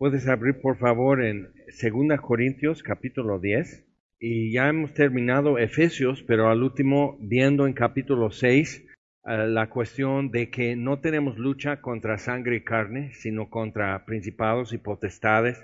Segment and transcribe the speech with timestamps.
[0.00, 3.84] Puedes abrir por favor en 2 Corintios capítulo 10
[4.18, 8.82] y ya hemos terminado Efesios, pero al último viendo en capítulo 6
[9.26, 14.72] eh, la cuestión de que no tenemos lucha contra sangre y carne, sino contra principados
[14.72, 15.62] y potestades,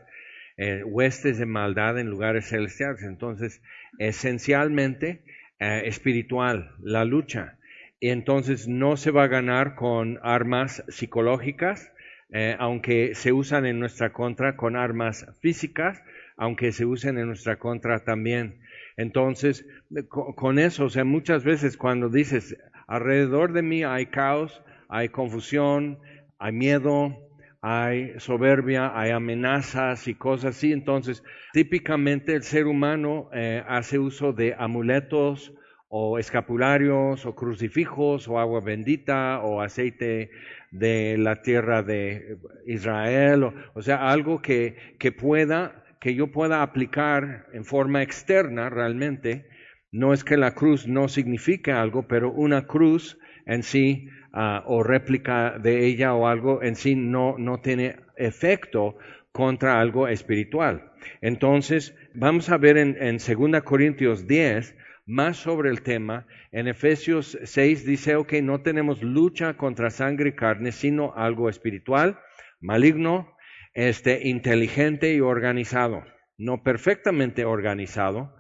[0.59, 3.05] eh, huestes de maldad en lugares celestiales.
[3.05, 3.63] Entonces,
[3.99, 5.25] esencialmente
[5.61, 7.57] eh, espiritual la lucha.
[8.03, 11.91] Entonces no se va a ganar con armas psicológicas,
[12.31, 16.03] eh, aunque se usan en nuestra contra con armas físicas,
[16.37, 18.61] aunque se usen en nuestra contra también.
[18.97, 19.67] Entonces,
[20.09, 25.99] con, eso, o sea, muchas veces cuando dices, alrededor de mí hay caos, hay confusión,
[26.39, 27.17] hay miedo,
[27.63, 30.73] hay soberbia, hay amenazas y cosas así.
[30.73, 35.53] Entonces, típicamente el ser humano eh, hace uso de amuletos
[35.89, 40.31] o escapularios o crucifijos o agua bendita o aceite
[40.71, 43.45] de la tierra de Israel,
[43.75, 49.49] o, sea, algo que, que pueda, que yo pueda aplicar en forma externa realmente.
[49.93, 54.83] No es que la cruz no signifique algo, pero una cruz en sí ah, o
[54.83, 58.97] réplica de ella o algo en sí no, no tiene efecto
[59.33, 60.93] contra algo espiritual.
[61.21, 64.75] Entonces, vamos a ver en, en 2 Corintios 10
[65.07, 66.27] más sobre el tema.
[66.53, 72.19] En Efesios 6 dice, ok, no tenemos lucha contra sangre y carne, sino algo espiritual,
[72.61, 73.37] maligno,
[73.73, 76.05] este, inteligente y organizado.
[76.37, 78.35] No perfectamente organizado,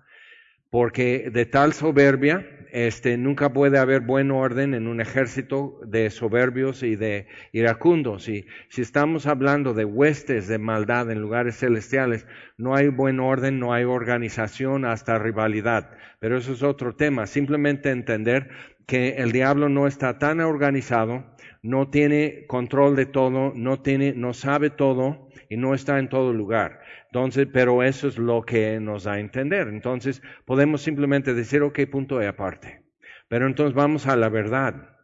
[0.70, 6.82] porque de tal soberbia este, nunca puede haber buen orden en un ejército de soberbios
[6.82, 8.28] y de iracundos.
[8.28, 13.58] Y si estamos hablando de huestes de maldad en lugares celestiales, no hay buen orden,
[13.58, 15.90] no hay organización, hasta rivalidad.
[16.20, 17.26] Pero eso es otro tema.
[17.26, 18.48] Simplemente entender
[18.86, 21.24] que el diablo no está tan organizado,
[21.62, 26.32] no tiene control de todo, no tiene, no sabe todo y no está en todo
[26.32, 26.80] lugar.
[27.10, 29.68] Entonces, pero eso es lo que nos da a entender.
[29.68, 32.82] Entonces, podemos simplemente decir, ok, punto y aparte.
[33.28, 34.96] Pero entonces vamos a la verdad.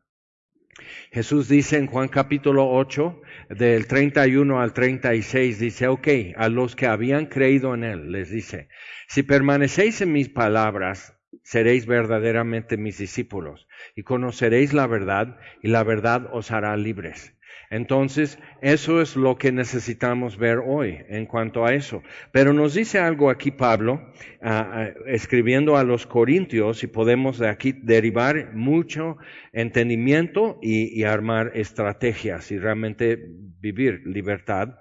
[1.12, 6.86] Jesús dice en Juan capítulo 8, del 31 al 36, dice, ok, a los que
[6.86, 8.68] habían creído en Él, les dice,
[9.08, 15.82] si permanecéis en mis palabras, seréis verdaderamente mis discípulos y conoceréis la verdad y la
[15.82, 17.36] verdad os hará libres.
[17.72, 22.02] Entonces, eso es lo que necesitamos ver hoy en cuanto a eso.
[22.30, 24.12] Pero nos dice algo aquí Pablo,
[24.42, 29.16] ah, ah, escribiendo a los Corintios, y podemos de aquí derivar mucho
[29.54, 33.18] entendimiento y, y armar estrategias y realmente
[33.60, 34.76] vivir libertad.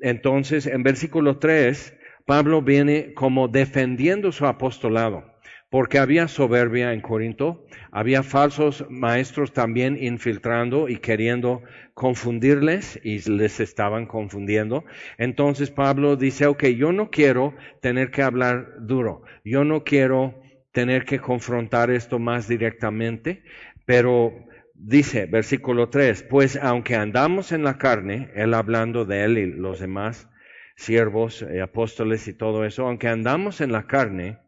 [0.00, 1.92] Entonces, en versículo 3,
[2.24, 5.24] Pablo viene como defendiendo su apostolado
[5.70, 11.62] porque había soberbia en Corinto, había falsos maestros también infiltrando y queriendo
[11.98, 14.84] confundirles y les estaban confundiendo.
[15.18, 21.04] Entonces Pablo dice, ok, yo no quiero tener que hablar duro, yo no quiero tener
[21.04, 23.42] que confrontar esto más directamente,
[23.84, 24.32] pero
[24.74, 29.80] dice, versículo 3, pues aunque andamos en la carne, él hablando de él y los
[29.80, 30.28] demás
[30.76, 34.38] siervos, y apóstoles y todo eso, aunque andamos en la carne,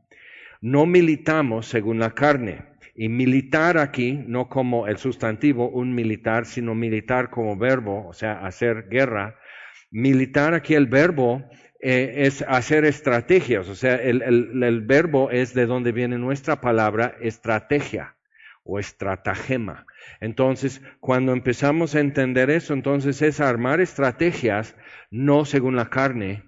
[0.60, 2.69] no militamos según la carne.
[3.00, 8.44] Y militar aquí, no como el sustantivo, un militar, sino militar como verbo, o sea,
[8.44, 9.38] hacer guerra.
[9.90, 11.42] Militar aquí el verbo
[11.80, 14.20] eh, es hacer estrategias, o sea, el,
[14.62, 18.16] el, verbo es de donde viene nuestra palabra estrategia
[18.64, 19.86] o estratagema.
[20.20, 24.76] Entonces, cuando empezamos a entender eso, entonces es armar estrategias
[25.10, 26.44] no según la carne.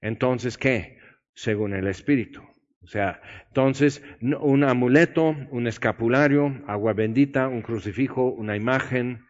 [0.00, 0.98] Entonces, ¿qué?
[1.32, 2.42] Según el Espíritu.
[2.86, 9.24] O sea, entonces, un amuleto, un escapulario, agua bendita, un crucifijo, una imagen,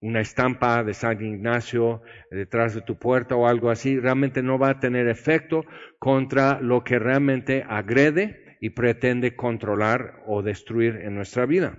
[0.00, 4.70] una estampa de San Ignacio detrás de tu puerta o algo así, realmente no va
[4.70, 5.64] a tener efecto
[5.98, 11.78] contra lo que realmente agrede y pretende controlar o destruir en nuestra vida.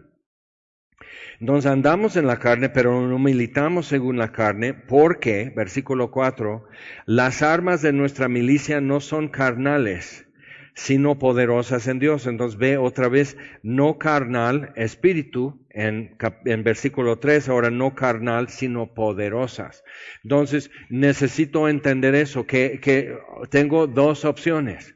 [1.39, 6.67] Entonces andamos en la carne, pero no militamos según la carne, porque, versículo 4,
[7.05, 10.27] las armas de nuestra milicia no son carnales
[10.73, 12.27] sino poderosas en Dios.
[12.27, 18.93] Entonces ve otra vez, no carnal, espíritu, en, en versículo 3, ahora no carnal, sino
[18.93, 19.83] poderosas.
[20.23, 23.17] Entonces necesito entender eso, que, que
[23.49, 24.95] tengo dos opciones.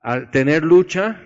[0.00, 1.20] Al tener lucha,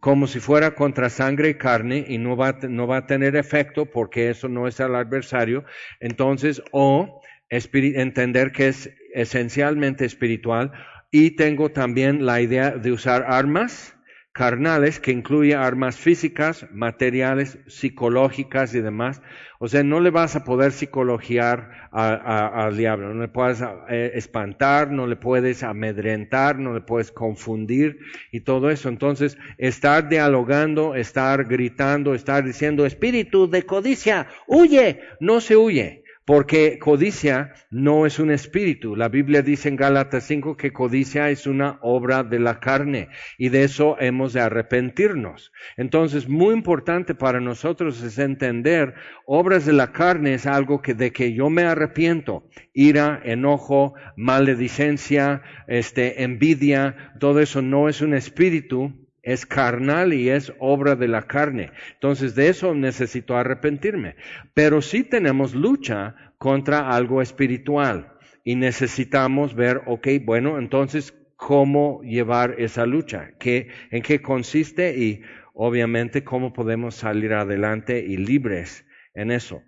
[0.00, 3.86] como si fuera contra sangre y carne y no va, no va a tener efecto
[3.86, 5.64] porque eso no es el adversario.
[6.00, 10.72] Entonces, o entender que es esencialmente espiritual
[11.16, 13.94] y tengo también la idea de usar armas
[14.32, 19.22] carnales que incluye armas físicas, materiales, psicológicas y demás.
[19.60, 24.90] O sea, no le vas a poder psicologiar al diablo, no le puedes eh, espantar,
[24.90, 28.00] no le puedes amedrentar, no le puedes confundir
[28.32, 28.88] y todo eso.
[28.88, 36.03] Entonces, estar dialogando, estar gritando, estar diciendo, espíritu de codicia, huye, no se huye.
[36.24, 38.96] Porque codicia no es un espíritu.
[38.96, 43.50] La Biblia dice en Gálatas 5 que codicia es una obra de la carne y
[43.50, 45.52] de eso hemos de arrepentirnos.
[45.76, 48.94] Entonces, muy importante para nosotros es entender,
[49.26, 52.48] obras de la carne es algo que de que yo me arrepiento.
[52.72, 60.52] Ira, enojo, maledicencia, este, envidia, todo eso no es un espíritu, es carnal y es
[60.58, 61.72] obra de la carne.
[61.94, 64.16] Entonces de eso necesito arrepentirme.
[64.52, 68.12] Pero sí tenemos lucha contra algo espiritual
[68.44, 73.32] y necesitamos ver, ok, bueno, entonces, ¿cómo llevar esa lucha?
[73.38, 74.96] ¿Qué, ¿En qué consiste?
[74.98, 75.22] Y
[75.54, 79.62] obviamente, ¿cómo podemos salir adelante y libres en eso?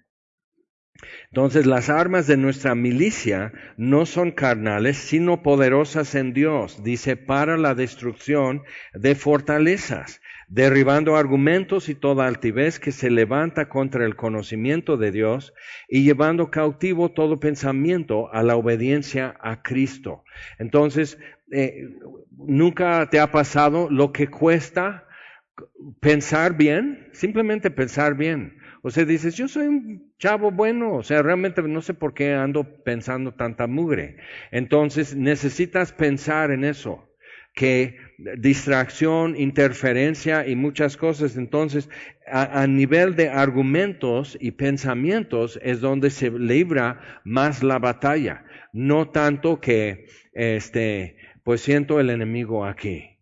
[1.30, 7.56] Entonces las armas de nuestra milicia no son carnales, sino poderosas en Dios, dice, para
[7.56, 8.62] la destrucción
[8.94, 15.52] de fortalezas, derribando argumentos y toda altivez que se levanta contra el conocimiento de Dios
[15.88, 20.24] y llevando cautivo todo pensamiento a la obediencia a Cristo.
[20.58, 21.18] Entonces,
[21.50, 21.88] eh,
[22.36, 25.08] ¿nunca te ha pasado lo que cuesta
[26.00, 27.08] pensar bien?
[27.12, 28.58] Simplemente pensar bien.
[28.86, 32.34] O sea, dices, yo soy un chavo bueno, o sea, realmente no sé por qué
[32.34, 34.18] ando pensando tanta mugre.
[34.52, 37.12] Entonces, necesitas pensar en eso,
[37.52, 37.96] que
[38.38, 41.36] distracción, interferencia y muchas cosas.
[41.36, 41.90] Entonces,
[42.28, 48.44] a, nivel de argumentos y pensamientos es donde se libra más la batalla.
[48.72, 53.18] No tanto que, este, pues siento el enemigo aquí.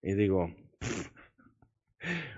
[0.00, 0.54] Y digo,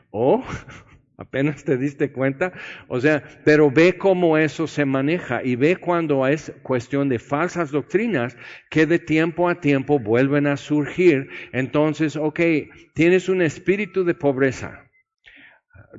[0.08, 0.44] o oh,
[1.16, 2.52] Apenas te diste cuenta.
[2.88, 7.70] O sea, pero ve cómo eso se maneja y ve cuando es cuestión de falsas
[7.70, 8.37] doctrinas
[8.69, 11.28] que de tiempo a tiempo vuelven a surgir.
[11.52, 12.40] Entonces, ok,
[12.94, 14.81] tienes un espíritu de pobreza.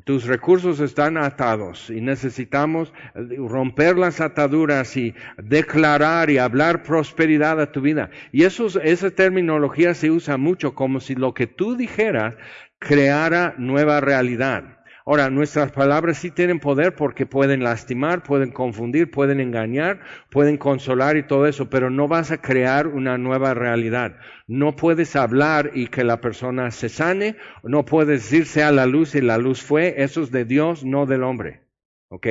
[0.03, 7.71] Tus recursos están atados y necesitamos romper las ataduras y declarar y hablar prosperidad a
[7.71, 8.09] tu vida.
[8.33, 12.35] Y eso, esa terminología se usa mucho como si lo que tú dijeras
[12.77, 14.74] creara nueva realidad.
[15.07, 19.99] Ahora, nuestras palabras sí tienen poder porque pueden lastimar, pueden confundir, pueden engañar,
[20.31, 24.17] pueden consolar y todo eso, pero no vas a crear una nueva realidad.
[24.47, 29.13] No puedes hablar y que la persona se sane, no puedes irse a la luz
[29.13, 31.61] y la luz fue, eso es de Dios, no del hombre.
[32.09, 32.25] ¿Ok?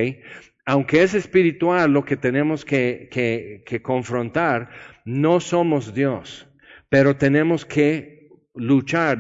[0.66, 4.70] Aunque es espiritual lo que tenemos que, que, que confrontar,
[5.04, 6.48] no somos Dios,
[6.88, 8.13] pero tenemos que
[8.54, 9.18] luchar,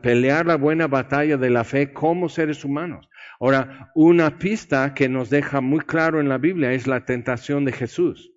[0.00, 3.08] pelear la buena batalla de la fe como seres humanos.
[3.40, 7.72] Ahora, una pista que nos deja muy claro en la Biblia es la tentación de
[7.72, 8.32] Jesús.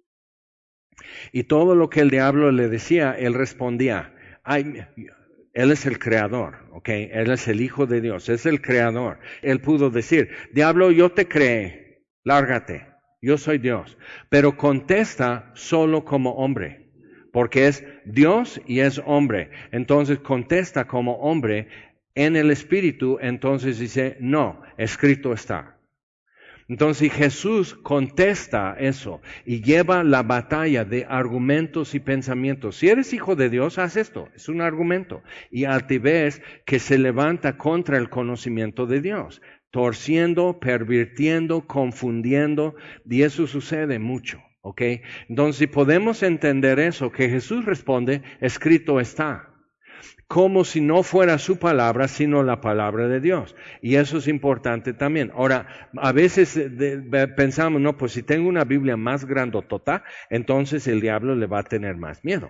[1.31, 4.13] Y todo lo que el diablo le decía, él respondía,
[4.43, 4.85] Ay,
[5.53, 6.89] él es el creador, ¿ok?
[6.89, 9.19] Él es el Hijo de Dios, es el creador.
[9.41, 12.87] Él pudo decir, diablo, yo te creé, lárgate,
[13.21, 13.97] yo soy Dios.
[14.29, 16.84] Pero contesta solo como hombre
[17.35, 19.49] porque es Dios y es hombre.
[19.73, 21.67] Entonces contesta como hombre
[22.13, 25.77] en el Espíritu, entonces dice, no, escrito está.
[26.69, 32.77] Entonces Jesús contesta eso y lleva la batalla de argumentos y pensamientos.
[32.77, 35.21] Si eres hijo de Dios, haz esto, es un argumento.
[35.51, 43.45] Y altivez que se levanta contra el conocimiento de Dios, torciendo, pervirtiendo, confundiendo, y eso
[43.45, 44.41] sucede mucho.
[44.67, 44.81] ¿Ok?
[45.29, 49.51] Entonces, si podemos entender eso, que Jesús responde, escrito está.
[50.27, 53.55] Como si no fuera su palabra, sino la palabra de Dios.
[53.83, 55.31] Y eso es importante también.
[55.35, 55.67] Ahora,
[55.97, 61.35] a veces eh, pensamos, no, pues si tengo una Biblia más grandotota, entonces el diablo
[61.35, 62.49] le va a tener más miedo.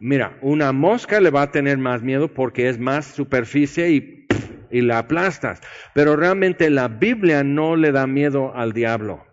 [0.00, 4.26] Mira, una mosca le va a tener más miedo porque es más superficie y,
[4.70, 5.60] y la aplastas.
[5.92, 9.31] Pero realmente la Biblia no le da miedo al diablo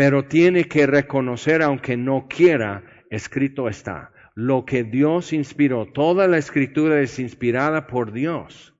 [0.00, 4.12] pero tiene que reconocer, aunque no quiera, escrito está.
[4.34, 8.74] Lo que Dios inspiró, toda la escritura es inspirada por Dios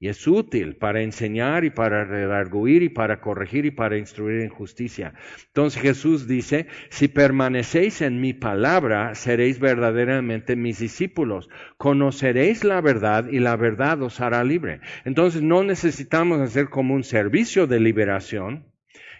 [0.00, 4.48] y es útil para enseñar y para redarguir y para corregir y para instruir en
[4.48, 5.12] justicia.
[5.48, 11.50] Entonces Jesús dice, si permanecéis en mi palabra, seréis verdaderamente mis discípulos.
[11.76, 14.80] Conoceréis la verdad y la verdad os hará libre.
[15.04, 18.71] Entonces no necesitamos hacer como un servicio de liberación,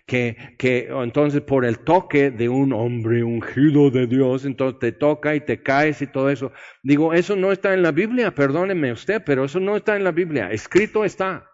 [0.07, 5.35] que, que entonces por el toque de un hombre ungido de Dios, entonces te toca
[5.35, 6.53] y te caes y todo eso.
[6.83, 10.13] Digo, eso no está en la Biblia, perdóneme usted, pero eso no está en la
[10.13, 11.47] Biblia, escrito está.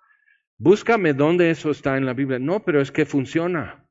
[0.59, 2.41] Búscame dónde eso está en la Biblia.
[2.41, 3.87] No, pero es que funciona.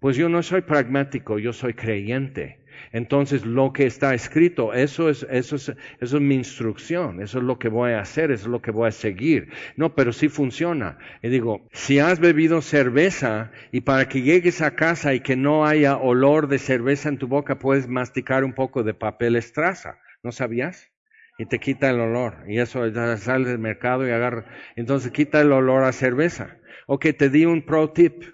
[0.00, 2.63] Pues yo no soy pragmático, yo soy creyente.
[2.92, 7.44] Entonces, lo que está escrito, eso es, eso, es, eso es mi instrucción, eso es
[7.44, 9.48] lo que voy a hacer, eso es lo que voy a seguir.
[9.76, 10.98] No, pero sí funciona.
[11.22, 15.66] Y digo, si has bebido cerveza y para que llegues a casa y que no
[15.66, 19.98] haya olor de cerveza en tu boca, puedes masticar un poco de papel estraza.
[20.22, 20.90] ¿No sabías?
[21.38, 22.44] Y te quita el olor.
[22.48, 22.82] Y eso
[23.18, 24.46] sale del mercado y agarra.
[24.76, 26.58] Entonces quita el olor a cerveza.
[26.86, 28.33] Ok, te di un pro tip.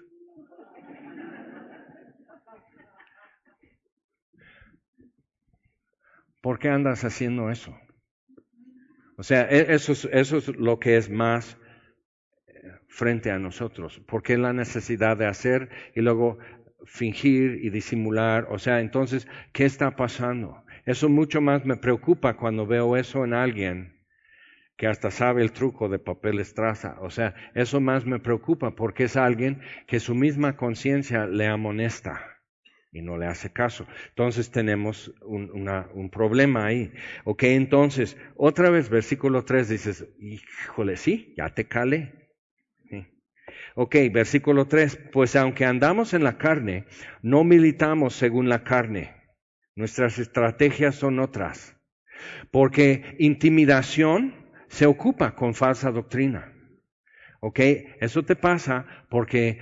[6.41, 7.77] ¿Por qué andas haciendo eso?
[9.17, 11.57] O sea, e, eso es, eso es lo que es más
[12.47, 12.53] eh,
[12.87, 14.01] frente a nosotros.
[14.07, 16.39] ¿Por qué la necesidad de hacer y luego
[16.85, 18.47] fingir y disimular?
[18.49, 20.65] O sea, entonces, ¿qué está pasando?
[20.85, 24.01] Eso mucho más me preocupa cuando veo eso en alguien
[24.77, 26.97] que hasta sabe el truco de papel estraza.
[27.01, 32.40] O sea, eso más me preocupa porque es alguien que su misma conciencia le amonesta
[32.91, 33.87] y no le hace caso.
[34.09, 36.91] Entonces tenemos un, problema ahí.
[37.23, 42.21] Ok, entonces, otra vez, versículo 3 dices, híjole, sí, ya te calé.
[43.75, 46.85] Ok, versículo 3, pues aunque andamos en la carne,
[47.21, 49.15] no militamos según la carne.
[49.75, 51.77] Nuestras estrategias son otras.
[52.51, 54.35] Porque intimidación
[54.67, 56.53] se ocupa con falsa doctrina.
[57.39, 57.59] ¿Ok?
[57.99, 59.59] Eso te pasa porque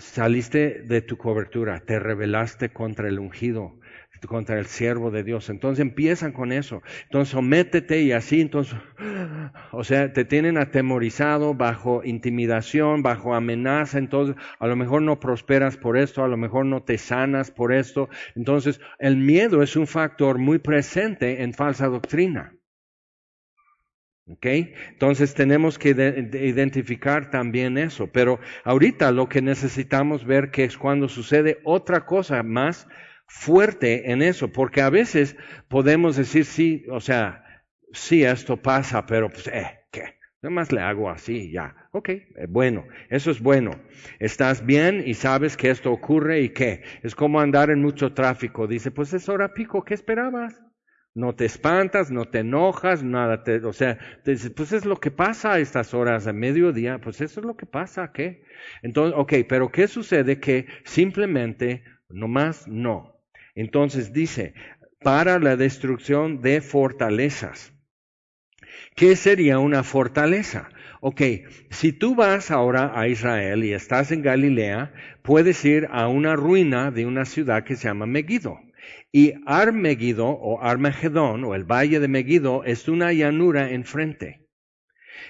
[0.00, 3.78] saliste de tu cobertura, te rebelaste contra el ungido,
[4.26, 5.48] contra el siervo de Dios.
[5.50, 6.82] Entonces empiezan con eso.
[7.04, 8.76] Entonces sométete y así, entonces,
[9.70, 13.98] o sea, te tienen atemorizado bajo intimidación, bajo amenaza.
[13.98, 17.72] Entonces, a lo mejor no prosperas por esto, a lo mejor no te sanas por
[17.72, 18.08] esto.
[18.34, 22.57] Entonces, el miedo es un factor muy presente en falsa doctrina.
[24.30, 24.74] ¿Okay?
[24.90, 28.08] Entonces tenemos que identificar también eso.
[28.08, 32.86] Pero ahorita lo que necesitamos ver que es cuando sucede otra cosa más
[33.26, 35.36] fuerte en eso, porque a veces
[35.68, 37.44] podemos decir sí, o sea,
[37.92, 40.18] sí esto pasa, pero pues, eh, ¿qué?
[40.40, 41.74] Nada más le hago así, ya.
[41.92, 43.72] Ok, eh, bueno, eso es bueno.
[44.18, 46.82] Estás bien y sabes que esto ocurre y qué.
[47.02, 48.66] Es como andar en mucho tráfico.
[48.66, 50.62] Dice, pues es hora pico, ¿qué esperabas?
[51.14, 55.10] No te espantas, no te enojas, nada, te, o sea, te pues es lo que
[55.10, 58.44] pasa a estas horas de mediodía, pues eso es lo que pasa, ¿qué?
[58.82, 60.38] Entonces, ok, pero ¿qué sucede?
[60.38, 63.20] Que simplemente, nomás no.
[63.54, 64.54] Entonces dice,
[65.00, 67.72] para la destrucción de fortalezas.
[68.94, 70.68] ¿Qué sería una fortaleza?
[71.00, 71.22] Ok,
[71.70, 76.90] si tú vas ahora a Israel y estás en Galilea, puedes ir a una ruina
[76.90, 78.58] de una ciudad que se llama Megiddo.
[79.10, 84.46] Y Armegido o Armagedón o el valle de Megiddo es una llanura enfrente.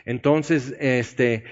[0.04, 1.44] Entonces, este,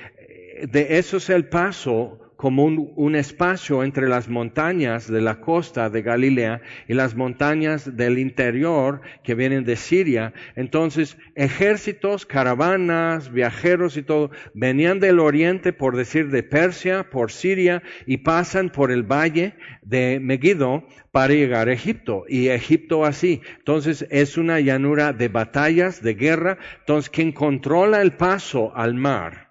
[0.68, 6.02] de eso es el paso como un, espacio entre las montañas de la costa de
[6.02, 10.32] Galilea y las montañas del interior que vienen de Siria.
[10.54, 17.82] Entonces, ejércitos, caravanas, viajeros y todo, venían del oriente, por decir, de Persia, por Siria,
[18.06, 22.26] y pasan por el valle de Megiddo para llegar a Egipto.
[22.28, 23.40] Y Egipto así.
[23.58, 26.58] Entonces, es una llanura de batallas, de guerra.
[26.78, 29.45] Entonces, quien controla el paso al mar,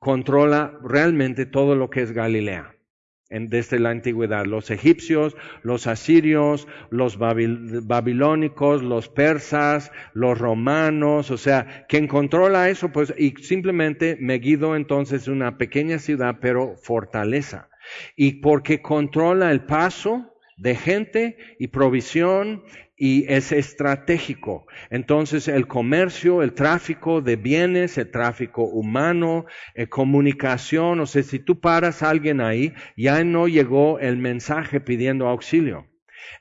[0.00, 2.74] controla realmente todo lo que es Galilea
[3.30, 4.44] desde la antigüedad.
[4.44, 12.90] Los egipcios, los asirios, los babilónicos, los persas, los romanos, o sea, quien controla eso,
[12.90, 17.68] pues, y simplemente Megiddo entonces es una pequeña ciudad, pero fortaleza.
[18.16, 22.64] Y porque controla el paso de gente y provisión
[23.00, 24.66] y es estratégico.
[24.90, 31.38] Entonces el comercio, el tráfico de bienes, el tráfico humano, eh, comunicación, o sea, si
[31.38, 35.86] tú paras a alguien ahí, ya no llegó el mensaje pidiendo auxilio.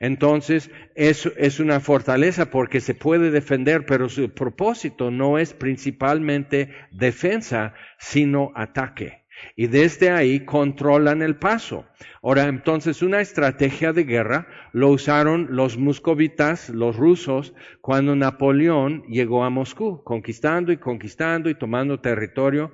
[0.01, 6.72] Entonces es, es una fortaleza porque se puede defender, pero su propósito no es principalmente
[6.92, 9.19] defensa, sino ataque.
[9.55, 11.86] Y desde ahí controlan el paso.
[12.22, 19.43] Ahora, entonces, una estrategia de guerra lo usaron los muscovitas, los rusos, cuando Napoleón llegó
[19.43, 22.72] a Moscú, conquistando y conquistando y tomando territorio.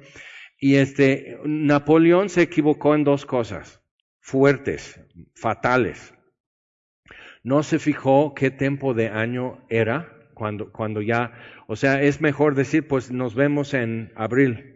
[0.60, 3.82] Y este, Napoleón se equivocó en dos cosas
[4.26, 5.00] fuertes,
[5.36, 6.16] fatales.
[7.44, 11.34] No se fijó qué tiempo de año era cuando, cuando ya,
[11.68, 14.75] o sea, es mejor decir, pues nos vemos en abril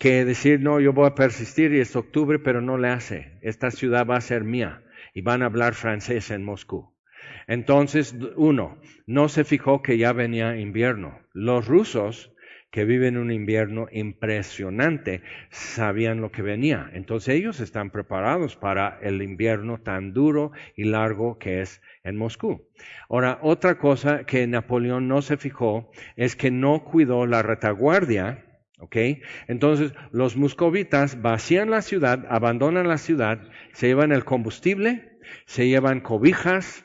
[0.00, 3.38] que decir, no, yo voy a persistir y es octubre, pero no le hace.
[3.42, 6.96] Esta ciudad va a ser mía y van a hablar francés en Moscú.
[7.46, 11.18] Entonces, uno, no se fijó que ya venía invierno.
[11.34, 12.32] Los rusos,
[12.70, 16.88] que viven un invierno impresionante, sabían lo que venía.
[16.94, 22.66] Entonces ellos están preparados para el invierno tan duro y largo que es en Moscú.
[23.10, 28.46] Ahora, otra cosa que Napoleón no se fijó es que no cuidó la retaguardia
[28.80, 28.96] ¿Ok?
[29.46, 33.40] Entonces, los moscovitas vacían la ciudad, abandonan la ciudad,
[33.72, 36.84] se llevan el combustible, se llevan cobijas,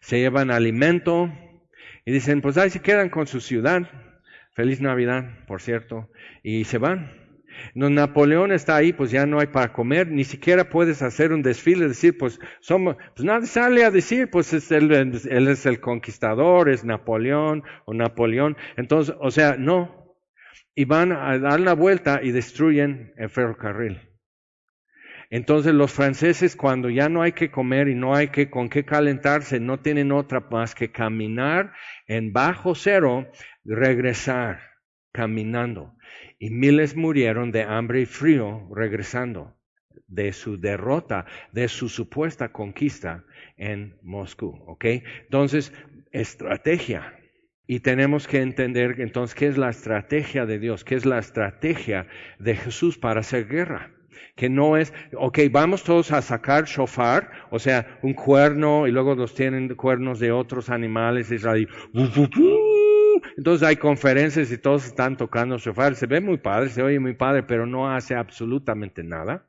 [0.00, 1.32] se llevan alimento
[2.04, 3.88] y dicen, pues ahí se quedan con su ciudad.
[4.54, 6.10] Feliz Navidad, por cierto,
[6.42, 7.22] y se van.
[7.74, 11.42] No, Napoleón está ahí, pues ya no hay para comer, ni siquiera puedes hacer un
[11.42, 15.80] desfile, decir, pues somos, pues nadie sale a decir, pues es él, él es el
[15.80, 18.56] conquistador, es Napoleón o Napoleón.
[18.76, 20.01] Entonces, o sea, no,
[20.74, 24.00] y van a dar la vuelta y destruyen el ferrocarril.
[25.30, 28.84] Entonces los franceses cuando ya no hay que comer y no hay que con qué
[28.84, 31.72] calentarse, no tienen otra más que caminar
[32.06, 33.30] en bajo cero,
[33.64, 34.60] regresar
[35.10, 35.96] caminando.
[36.38, 39.56] Y miles murieron de hambre y frío regresando
[40.06, 43.24] de su derrota, de su supuesta conquista
[43.56, 44.62] en Moscú.
[44.66, 44.84] ¿Ok?
[44.84, 45.72] Entonces,
[46.10, 47.18] estrategia.
[47.66, 52.06] Y tenemos que entender entonces qué es la estrategia de Dios, qué es la estrategia
[52.38, 53.90] de Jesús para hacer guerra.
[54.36, 59.14] Que no es, ok, vamos todos a sacar shofar, o sea, un cuerno y luego
[59.14, 61.66] los tienen cuernos de otros animales y ahí,
[63.36, 65.94] entonces hay conferencias y todos están tocando shofar.
[65.94, 69.46] Se ve muy padre, se oye muy padre, pero no hace absolutamente nada.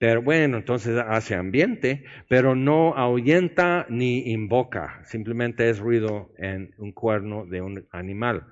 [0.00, 6.92] Pero bueno, entonces hace ambiente, pero no ahuyenta ni invoca, simplemente es ruido en un
[6.92, 8.46] cuerno de un animal.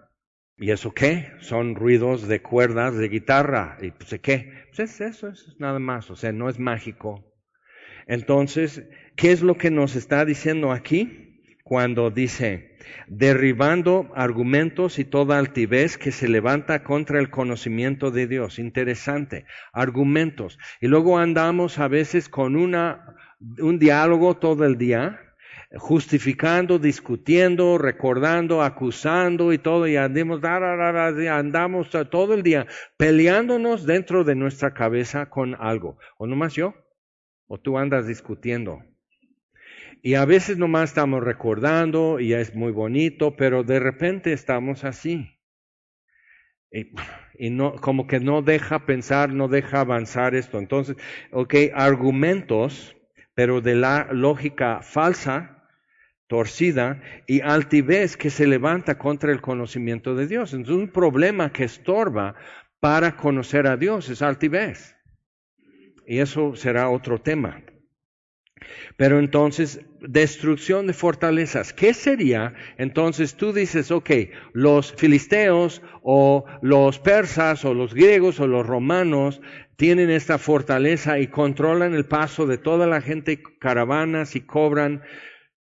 [0.59, 1.33] ¿Y eso qué?
[1.40, 3.78] Son ruidos de cuerdas de guitarra.
[3.81, 4.52] ¿Y pues qué?
[4.67, 7.25] Pues es eso, es nada más, o sea, no es mágico.
[8.07, 8.87] Entonces,
[9.17, 11.27] ¿qué es lo que nos está diciendo aquí?
[11.68, 18.58] Cuando dice, derribando argumentos y toda altivez que se levanta contra el conocimiento de Dios.
[18.58, 19.44] Interesante,
[19.75, 20.58] argumentos.
[20.80, 23.14] Y luego andamos a veces con una,
[23.58, 25.20] un diálogo todo el día,
[25.76, 32.66] justificando, discutiendo, recordando, acusando y todo, y andamos, andamos todo el día
[32.97, 35.99] peleándonos dentro de nuestra cabeza con algo.
[36.16, 36.73] ¿O nomás yo?
[37.47, 38.80] ¿O tú andas discutiendo?
[40.02, 45.39] Y a veces nomás estamos recordando y es muy bonito, pero de repente estamos así.
[47.39, 50.58] Y, no, como que no deja pensar, no deja avanzar esto.
[50.58, 50.97] Entonces,
[51.32, 52.97] ok, argumentos,
[53.34, 55.65] pero de la lógica falsa,
[56.26, 60.52] torcida y altivez que se levanta contra el conocimiento de Dios.
[60.52, 62.34] Entonces, un problema que estorba
[62.80, 64.97] para conocer a Dios es altivez.
[66.06, 67.63] Y eso será otro tema.
[68.97, 71.73] Pero entonces, destrucción de fortalezas.
[71.73, 72.54] ¿Qué sería?
[72.76, 74.11] Entonces tú dices, ok,
[74.52, 79.41] los filisteos o los persas o los griegos o los romanos
[79.76, 85.02] tienen esta fortaleza y controlan el paso de toda la gente, caravanas y cobran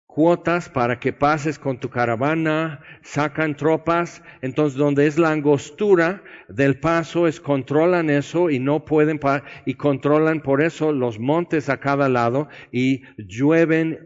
[0.10, 6.80] cuotas para que pases con tu caravana, sacan tropas, entonces donde es la angostura del
[6.80, 9.20] paso es controlan eso y no pueden
[9.68, 14.00] y controlan por eso los montes a cada lado y llueven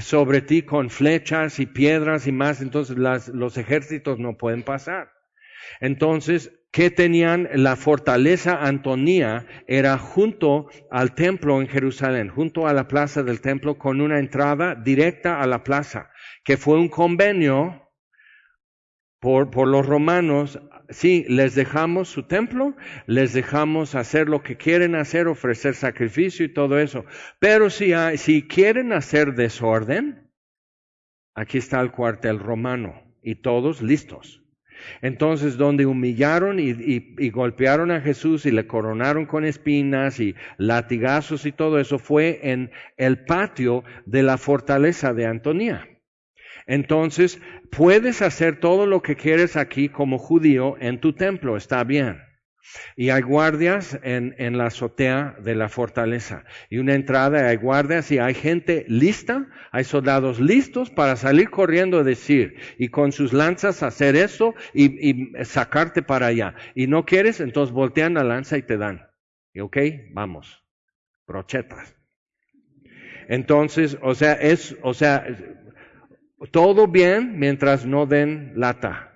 [0.00, 5.10] sobre ti con flechas y piedras y más, entonces los ejércitos no pueden pasar.
[5.80, 9.46] Entonces, ¿qué tenían la fortaleza Antonía?
[9.68, 14.74] Era junto al templo en Jerusalén, junto a la plaza del templo, con una entrada
[14.74, 16.10] directa a la plaza,
[16.44, 17.90] que fue un convenio
[19.20, 20.58] por, por los romanos.
[20.88, 22.74] Sí, les dejamos su templo,
[23.06, 27.04] les dejamos hacer lo que quieren hacer, ofrecer sacrificio y todo eso.
[27.38, 30.30] Pero si, si quieren hacer desorden,
[31.34, 34.41] aquí está el cuartel romano y todos listos.
[35.00, 41.52] Entonces, donde humillaron y, golpearon a Jesús y le coronaron con espinas y latigazos y
[41.52, 45.88] todo eso fue en el patio de la fortaleza de Antonía.
[46.66, 47.40] Entonces,
[47.70, 52.31] puedes hacer todo lo que quieres aquí como judío en tu templo, está bien.
[52.96, 56.44] Y hay guardias en, en, la azotea de la fortaleza.
[56.70, 61.98] Y una entrada, hay guardias y hay gente lista, hay soldados listos para salir corriendo
[61.98, 66.54] a decir, y con sus lanzas hacer eso y, y sacarte para allá.
[66.74, 69.06] Y no quieres, entonces voltean la lanza y te dan.
[69.52, 69.76] Y ok,
[70.12, 70.62] vamos.
[71.26, 71.96] Brochetas.
[73.28, 75.26] Entonces, o sea, es, o sea,
[76.50, 79.12] todo bien mientras no den lata,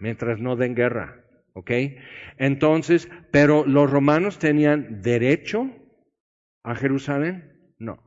[0.00, 1.23] mientras no den guerra.
[1.54, 1.70] ¿Ok?
[2.36, 5.70] Entonces, pero los romanos tenían derecho
[6.62, 8.02] a Jerusalén, no.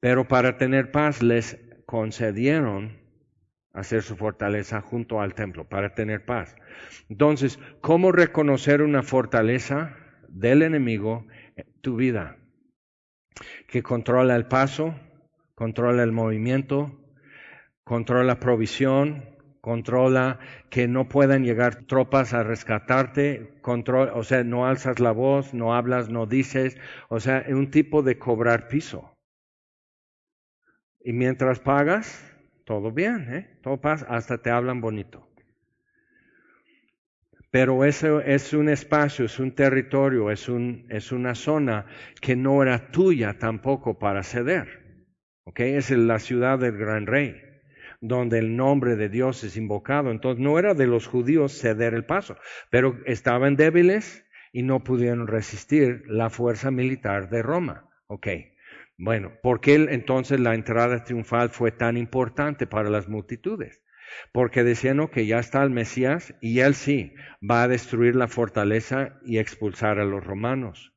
[0.00, 2.98] Pero para tener paz les concedieron
[3.72, 6.56] hacer su fortaleza junto al templo, para tener paz.
[7.08, 9.96] Entonces, ¿cómo reconocer una fortaleza
[10.28, 12.36] del enemigo en tu vida?
[13.68, 14.94] Que controla el paso,
[15.54, 17.00] controla el movimiento,
[17.84, 19.29] controla provisión,
[19.70, 25.54] controla que no puedan llegar tropas a rescatarte, control, o sea, no alzas la voz,
[25.54, 26.76] no hablas, no dices,
[27.08, 29.16] o sea, un tipo de cobrar piso.
[31.04, 32.04] Y mientras pagas,
[32.64, 33.60] todo bien, ¿eh?
[33.62, 35.28] todo pasa, hasta te hablan bonito.
[37.52, 41.86] Pero eso es un espacio, es un territorio, es, un, es una zona
[42.20, 45.04] que no era tuya tampoco para ceder.
[45.44, 45.60] ¿ok?
[45.60, 47.49] Es la ciudad del gran rey
[48.00, 50.10] donde el nombre de Dios es invocado.
[50.10, 52.36] Entonces no era de los judíos ceder el paso,
[52.70, 57.88] pero estaban débiles y no pudieron resistir la fuerza militar de Roma.
[58.06, 58.28] Ok.
[58.98, 63.82] Bueno, ¿por qué entonces la entrada triunfal fue tan importante para las multitudes?
[64.32, 67.14] Porque decían que ya está el Mesías y él sí
[67.48, 70.92] va a destruir la fortaleza y expulsar a los romanos.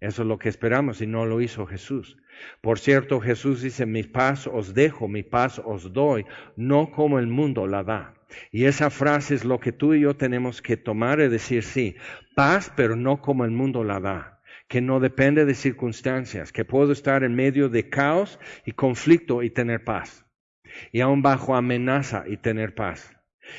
[0.00, 2.16] Eso es lo que esperamos y no lo hizo Jesús.
[2.60, 6.24] Por cierto, Jesús dice, mi paz os dejo, mi paz os doy,
[6.56, 8.14] no como el mundo la da.
[8.50, 11.96] Y esa frase es lo que tú y yo tenemos que tomar y decir, sí,
[12.34, 16.92] paz, pero no como el mundo la da, que no depende de circunstancias, que puedo
[16.92, 20.26] estar en medio de caos y conflicto y tener paz,
[20.92, 23.14] y aún bajo amenaza y tener paz.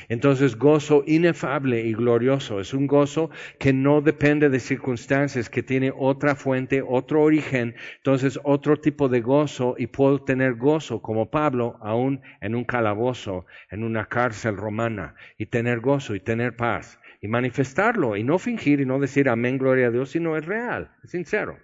[0.10, 5.94] Entonces, gozo inefable y glorioso es un gozo que no depende de circunstancias, que tiene
[5.96, 11.78] otra fuente, otro origen, entonces otro tipo de gozo y puedo tener gozo como Pablo
[11.82, 17.28] aún en un calabozo, en una cárcel romana, y tener gozo y tener paz y
[17.28, 21.12] manifestarlo y no fingir y no decir amén, gloria a Dios, sino es real, es
[21.12, 21.58] sincero.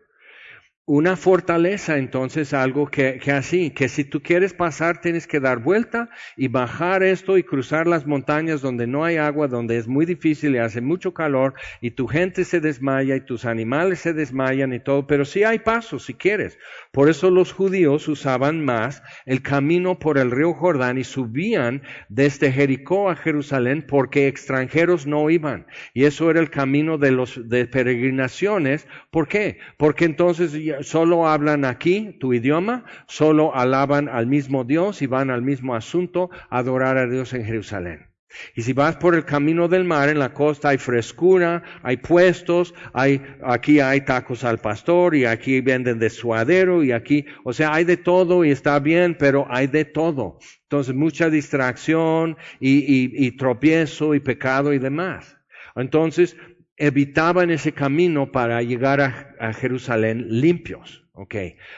[0.87, 5.59] Una fortaleza, entonces, algo que, que, así, que si tú quieres pasar, tienes que dar
[5.59, 10.07] vuelta y bajar esto y cruzar las montañas donde no hay agua, donde es muy
[10.07, 14.73] difícil y hace mucho calor y tu gente se desmaya y tus animales se desmayan
[14.73, 16.57] y todo, pero sí hay pasos si quieres.
[16.91, 22.51] Por eso los judíos usaban más el camino por el río Jordán y subían desde
[22.51, 25.67] Jericó a Jerusalén porque extranjeros no iban.
[25.93, 28.87] Y eso era el camino de los de peregrinaciones.
[29.11, 29.59] ¿Por qué?
[29.77, 35.41] Porque entonces solo hablan aquí tu idioma, solo alaban al mismo Dios y van al
[35.41, 38.11] mismo asunto, a adorar a Dios en Jerusalén.
[38.55, 42.73] Y si vas por el camino del mar, en la costa hay frescura, hay puestos,
[42.93, 47.73] hay, aquí hay tacos al pastor y aquí venden de suadero y aquí, o sea,
[47.73, 50.39] hay de todo y está bien, pero hay de todo.
[50.63, 55.37] Entonces, mucha distracción y, y tropiezo y pecado y demás.
[55.75, 56.35] Entonces,
[56.81, 61.07] evitaban ese camino para llegar a, Jerusalén limpios.
[61.13, 61.35] Ok.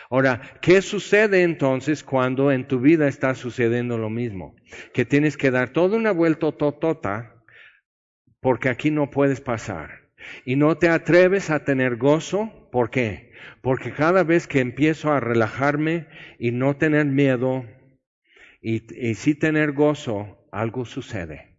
[0.09, 4.55] Ahora, ¿qué sucede entonces cuando en tu vida está sucediendo lo mismo?
[4.93, 7.43] Que tienes que dar toda una vuelta totota
[8.39, 10.09] porque aquí no puedes pasar.
[10.45, 12.69] Y no te atreves a tener gozo.
[12.71, 13.33] ¿Por qué?
[13.61, 16.07] Porque cada vez que empiezo a relajarme
[16.39, 17.65] y no tener miedo
[18.61, 21.57] y, y sí tener gozo, algo sucede.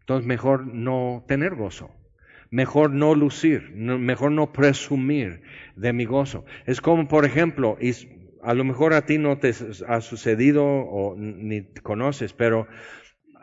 [0.00, 1.99] Entonces mejor no tener gozo
[2.50, 5.42] mejor no lucir, mejor no presumir
[5.76, 6.44] de mi gozo.
[6.66, 7.92] Es como, por ejemplo, y
[8.42, 9.54] a lo mejor a ti no te
[9.86, 12.66] ha sucedido o ni conoces, pero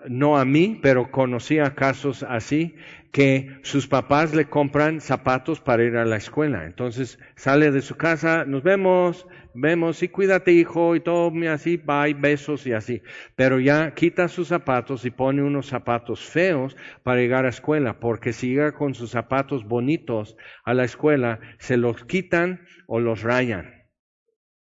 [0.09, 2.75] no a mí, pero conocía casos así,
[3.11, 6.65] que sus papás le compran zapatos para ir a la escuela.
[6.65, 12.13] Entonces sale de su casa, nos vemos, vemos, y cuídate hijo, y todo así, bye,
[12.13, 13.01] besos y así.
[13.35, 17.99] Pero ya quita sus zapatos y pone unos zapatos feos para llegar a la escuela,
[17.99, 23.23] porque si llega con sus zapatos bonitos a la escuela, se los quitan o los
[23.23, 23.87] rayan.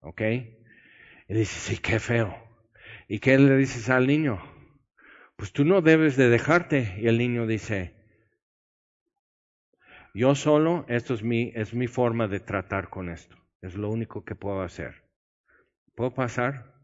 [0.01, 0.23] ¿Ok?
[1.29, 2.35] Y dice, sí, qué feo.
[3.09, 4.58] ¿Y qué le dices al niño?
[5.39, 6.97] Pues tú no debes de dejarte.
[6.99, 7.95] Y el niño dice,
[10.13, 13.37] yo solo, esto es mi, es mi forma de tratar con esto.
[13.63, 15.05] Es lo único que puedo hacer.
[15.95, 16.75] ¿Puedo pasar?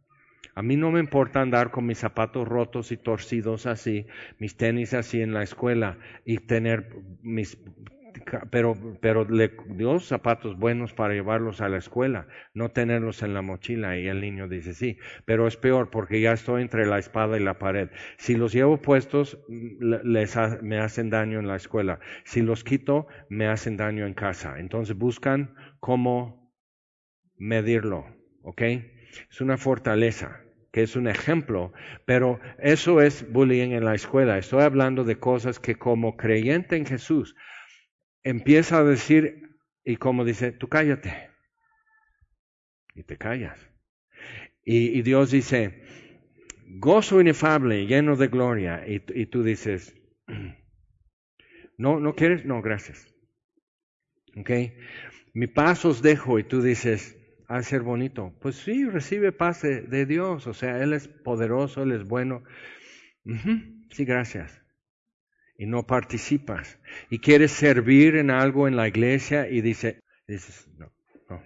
[0.54, 4.06] A mí no me importa andar con mis zapatos rotos y torcidos así,
[4.38, 7.58] mis tenis así en la escuela y tener mis
[8.50, 13.42] pero, pero le dio zapatos buenos para llevarlos a la escuela, no tenerlos en la
[13.42, 13.98] mochila.
[13.98, 17.42] Y el niño dice, sí, pero es peor porque ya estoy entre la espada y
[17.42, 17.90] la pared.
[18.16, 22.00] Si los llevo puestos, les me hacen daño en la escuela.
[22.24, 24.58] Si los quito, me hacen daño en casa.
[24.58, 26.52] Entonces buscan cómo
[27.36, 28.06] medirlo,
[28.42, 28.62] ¿ok?
[29.30, 30.40] Es una fortaleza
[30.72, 31.72] que es un ejemplo,
[32.04, 34.38] pero eso es bullying en la escuela.
[34.38, 37.36] Estoy hablando de cosas que como creyente en Jesús
[38.24, 41.30] empieza a decir y como dice, tú cállate.
[42.94, 43.58] Y te callas.
[44.64, 45.82] Y, Dios dice,
[46.78, 48.84] gozo inefable, lleno de gloria.
[48.86, 49.94] Y, tú dices,
[51.76, 52.46] no, ¿no quieres?
[52.46, 53.06] No, gracias.
[54.36, 54.50] ¿Ok?
[55.34, 58.34] Mi paz os dejo y tú dices, a ser bonito.
[58.40, 62.42] Pues sí, recibe paz de, Dios, o sea, Él es poderoso, Él es bueno.
[63.90, 64.63] Sí, gracias.
[65.56, 66.78] Y no participas.
[67.10, 70.92] Y quieres servir en algo en la iglesia y dice, dices, no,
[71.28, 71.42] no.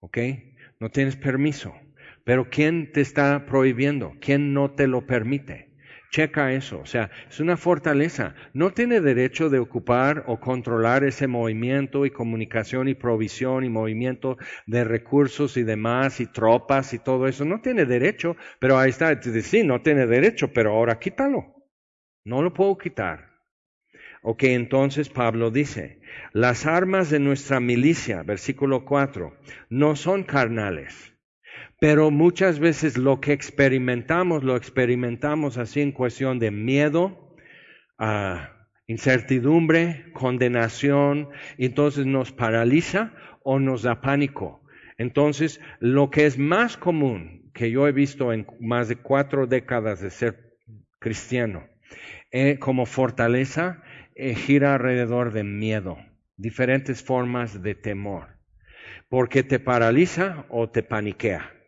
[0.00, 0.18] ¿Ok?
[0.78, 1.74] No tienes permiso.
[2.24, 4.14] Pero ¿quién te está prohibiendo?
[4.20, 5.70] ¿Quién no te lo permite?
[6.10, 8.34] Checa eso, o sea, es una fortaleza.
[8.52, 14.36] No tiene derecho de ocupar o controlar ese movimiento y comunicación y provisión y movimiento
[14.66, 17.44] de recursos y demás y tropas y todo eso.
[17.44, 19.20] No tiene derecho, pero ahí está.
[19.22, 21.59] Sí, no tiene derecho, pero ahora quítalo.
[22.24, 23.30] No lo puedo quitar.
[24.22, 26.00] Ok, entonces Pablo dice,
[26.32, 29.34] las armas de nuestra milicia, versículo 4,
[29.70, 31.10] no son carnales
[31.80, 37.34] pero muchas veces lo que experimentamos, lo experimentamos así en cuestión de miedo,
[37.98, 44.62] ah, incertidumbre, condenación, entonces nos paraliza o nos da pánico.
[44.98, 50.00] Entonces, lo que es más común que yo he visto en más de cuatro décadas
[50.00, 50.58] de ser
[50.98, 51.66] cristiano,
[52.30, 53.82] eh, como fortaleza,
[54.14, 55.98] eh, gira alrededor de miedo,
[56.36, 58.38] diferentes formas de temor,
[59.08, 61.59] porque te paraliza o te paniquea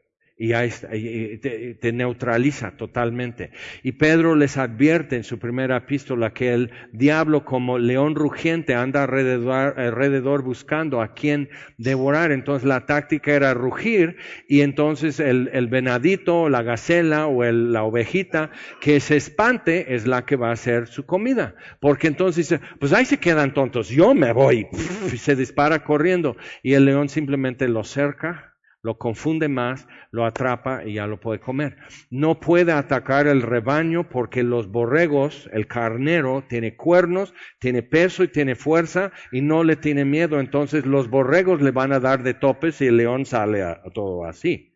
[0.43, 3.53] y te, neutraliza totalmente.
[3.85, 9.05] Y Pedro les advierte en su primera epístola que el diablo como león rugiente anda
[9.05, 12.33] alrededor, alrededor buscando a quien devorar.
[12.33, 14.17] Entonces la táctica era rugir
[14.49, 18.51] y entonces el, el venadito, la gacela o la ovejita
[18.81, 21.55] que se espante es la que va a ser su comida.
[21.79, 24.67] Porque entonces pues ahí se quedan tontos, yo me voy.
[25.13, 28.52] Y se dispara corriendo y el león simplemente lo cerca
[28.83, 31.77] lo confunde más, lo atrapa y ya lo puede comer.
[32.11, 38.29] No puede atacar el rebaño porque los borregos, el carnero, tiene cuernos, tiene peso y
[38.29, 40.41] tiene fuerza y no le tiene miedo.
[40.41, 44.25] Entonces los borregos le van a dar de topes y el león sale a, todo
[44.25, 44.75] así.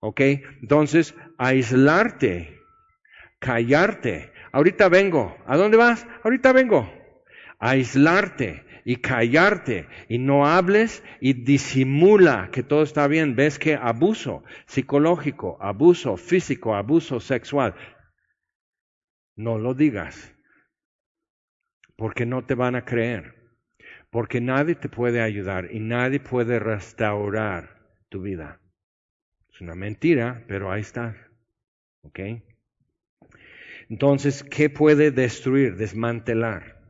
[0.00, 0.20] ¿Ok?
[0.60, 2.58] Entonces, aislarte,
[3.38, 4.32] callarte.
[4.52, 5.36] Ahorita vengo.
[5.46, 6.06] ¿A dónde vas?
[6.24, 6.92] Ahorita vengo.
[7.60, 13.36] Aislarte y callarte y no hables y disimula que todo está bien.
[13.36, 17.74] Ves que abuso psicológico, abuso físico, abuso sexual,
[19.36, 20.34] no lo digas
[21.96, 23.34] porque no te van a creer,
[24.10, 28.60] porque nadie te puede ayudar y nadie puede restaurar tu vida.
[29.52, 31.16] Es una mentira, pero ahí está.
[32.02, 32.20] ¿Ok?
[33.88, 36.82] Entonces, ¿qué puede destruir, desmantelar,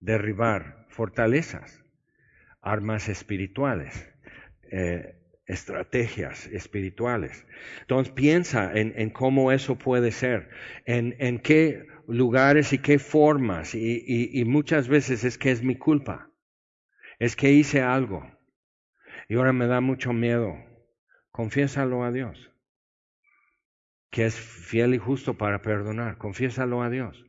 [0.00, 0.77] derribar?
[0.98, 1.84] Fortalezas,
[2.60, 4.12] armas espirituales,
[4.72, 5.14] eh,
[5.46, 7.46] estrategias espirituales.
[7.82, 10.50] Entonces piensa en, cómo eso puede ser,
[10.86, 16.32] en, qué lugares y qué formas, y, muchas veces es que es mi culpa,
[17.20, 18.28] es que hice algo
[19.28, 20.56] y ahora me da mucho miedo.
[21.30, 22.50] Confiésalo a Dios,
[24.10, 27.27] que es fiel y justo para perdonar, confiésalo a Dios.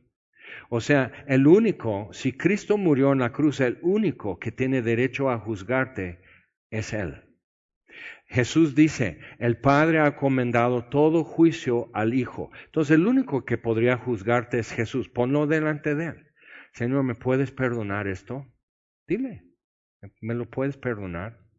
[0.72, 5.28] O sea, el único, si Cristo murió en la cruz, el único que tiene derecho
[5.28, 6.22] a juzgarte
[6.70, 7.24] es Él.
[8.26, 12.52] Jesús dice, el Padre ha comendado todo juicio al Hijo.
[12.66, 15.08] Entonces el único que podría juzgarte es Jesús.
[15.08, 16.26] Ponlo delante de Él.
[16.72, 18.46] Señor, ¿me puedes perdonar esto?
[19.08, 19.42] Dile,
[20.20, 21.49] ¿me lo puedes perdonar?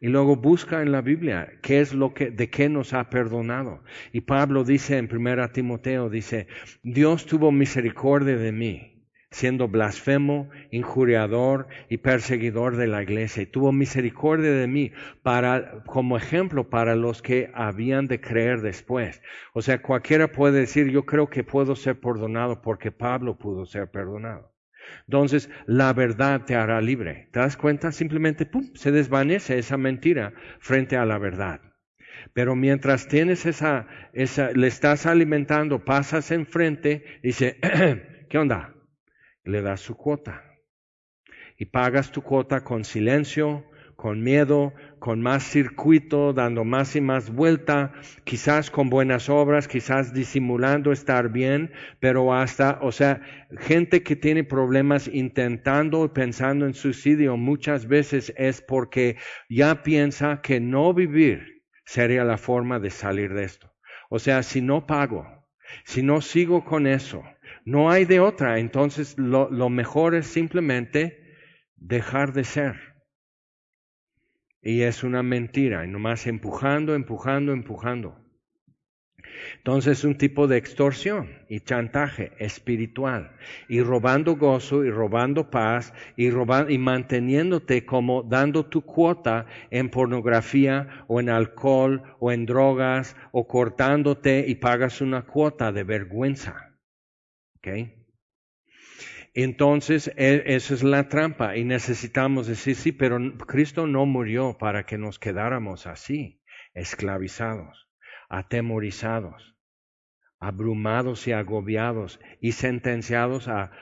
[0.00, 3.82] Y luego busca en la Biblia qué es lo que, de qué nos ha perdonado.
[4.12, 6.46] Y Pablo dice en 1 Timoteo, dice,
[6.82, 13.42] Dios tuvo misericordia de mí, siendo blasfemo, injuriador y perseguidor de la iglesia.
[13.42, 19.20] Y tuvo misericordia de mí para, como ejemplo para los que habían de creer después.
[19.52, 23.90] O sea, cualquiera puede decir, yo creo que puedo ser perdonado porque Pablo pudo ser
[23.90, 24.57] perdonado.
[25.06, 27.28] Entonces, la verdad te hará libre.
[27.32, 27.92] ¿Te das cuenta?
[27.92, 31.60] Simplemente, ¡pum!, se desvanece esa mentira frente a la verdad.
[32.34, 37.58] Pero mientras tienes esa, esa, le estás alimentando, pasas enfrente, dice,
[38.28, 38.74] ¿qué onda?
[39.44, 40.44] Le das su cuota.
[41.56, 43.64] Y pagas tu cuota con silencio,
[43.96, 47.92] con miedo, con más circuito, dando más y más vuelta,
[48.24, 53.20] quizás con buenas obras, quizás disimulando estar bien, pero hasta, o sea,
[53.58, 59.16] gente que tiene problemas intentando y pensando en suicidio muchas veces es porque
[59.48, 63.72] ya piensa que no vivir sería la forma de salir de esto.
[64.10, 65.26] O sea, si no pago,
[65.84, 67.22] si no sigo con eso,
[67.64, 68.58] no hay de otra.
[68.58, 71.36] Entonces lo, lo mejor es simplemente
[71.76, 72.87] dejar de ser.
[74.68, 78.18] Y es una mentira, y nomás empujando, empujando, empujando.
[79.56, 83.34] Entonces es un tipo de extorsión y chantaje espiritual
[83.70, 89.88] y robando gozo y robando paz y, robando, y manteniéndote como dando tu cuota en
[89.88, 96.76] pornografía o en alcohol o en drogas o cortándote y pagas una cuota de vergüenza.
[97.56, 97.97] ¿Okay?
[99.44, 104.84] Entonces, e, esa es la trampa y necesitamos decir, sí, pero Cristo no murió para
[104.84, 106.42] que nos quedáramos así,
[106.74, 107.88] esclavizados
[108.28, 109.56] atemorizados,
[110.38, 113.72] abrumados y agobiados y sentenciados a,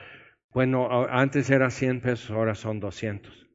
[0.51, 3.47] bueno, antes era 100 pesos, ahora son 200.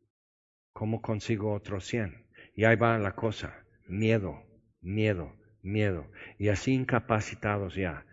[0.73, 2.27] ¿Cómo consigo otros 100?
[2.55, 4.43] Y ahí va la cosa, miedo,
[4.81, 6.11] miedo, miedo.
[6.39, 8.07] Y así incapacitados ya.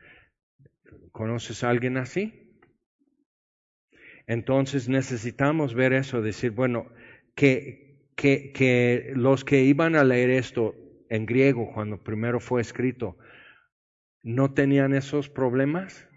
[1.11, 2.48] ¿Conoces a alguien así?
[4.29, 6.85] Entonces necesitamos ver eso, decir, bueno,
[7.33, 10.75] que, que, que los que iban a leer esto
[11.09, 13.17] en griego cuando primero fue escrito,
[14.21, 16.07] ¿no tenían esos problemas?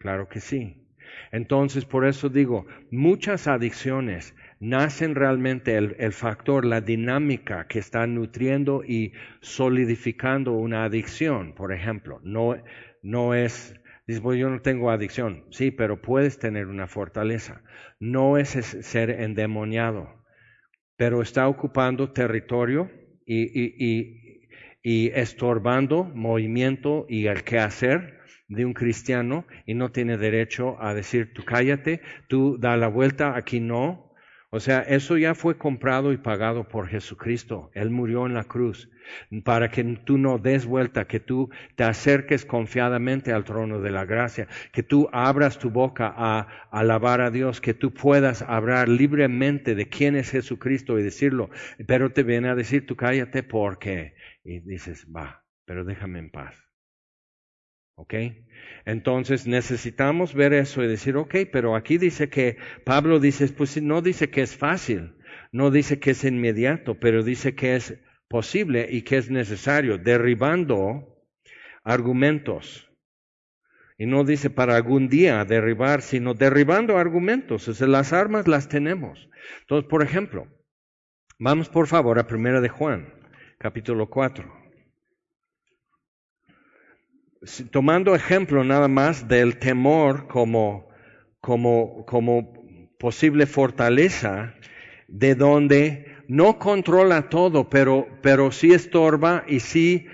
[0.00, 0.88] Claro que sí.
[1.30, 8.06] Entonces, por eso digo, muchas adicciones nacen realmente el, el, factor, la dinámica que está
[8.06, 9.12] nutriendo y
[9.42, 12.18] solidificando una adicción, por ejemplo.
[12.24, 12.56] No,
[13.02, 13.74] no es,
[14.14, 15.44] dices, yo no tengo adicción.
[15.50, 17.62] Sí, pero puedes tener una fortaleza.
[18.00, 20.08] No es ser endemoniado,
[20.96, 22.90] pero está ocupando territorio
[23.26, 23.42] y,
[23.84, 24.48] y,
[24.82, 31.32] y estorbando movimiento y el quehacer de un cristiano y no tiene derecho a decir
[31.32, 34.01] tú cállate, tú da la vuelta, aquí no.
[34.54, 37.70] O sea, eso ya fue comprado y pagado por Jesucristo.
[37.72, 38.90] Él murió en la cruz
[39.44, 44.04] para que tú no des vuelta, que tú te acerques confiadamente al trono de la
[44.04, 49.74] gracia, que tú abras tu boca a alabar a Dios, que tú puedas hablar libremente
[49.74, 51.48] de quién es Jesucristo y decirlo,
[51.86, 56.71] pero te viene a decir tú cállate porque y dices, va, pero déjame en paz.
[58.02, 58.14] ¿Ok?
[58.84, 64.02] Entonces necesitamos ver eso y decir, ok, pero aquí dice que, Pablo dice, pues no
[64.02, 65.14] dice que es fácil,
[65.52, 67.94] no dice que es inmediato, pero dice que es
[68.28, 71.24] posible y que es necesario, derribando
[71.84, 72.90] argumentos.
[73.98, 77.68] Y no dice para algún día derribar, sino derribando argumentos.
[77.68, 79.28] O sea, las armas las tenemos.
[79.60, 80.48] Entonces, por ejemplo,
[81.38, 83.14] vamos por favor a Primera de Juan
[83.58, 84.61] capítulo 4.
[87.72, 90.86] Tomando ejemplo nada más del temor como,
[92.98, 94.54] posible fortaleza,
[95.08, 100.06] de donde no controla todo, pero, pero sí estorba y sí,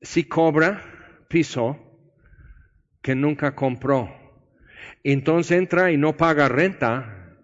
[0.00, 0.82] sí cobra
[1.28, 1.78] piso
[3.02, 4.08] que nunca compró.
[5.02, 7.36] Entonces entra y no paga renta,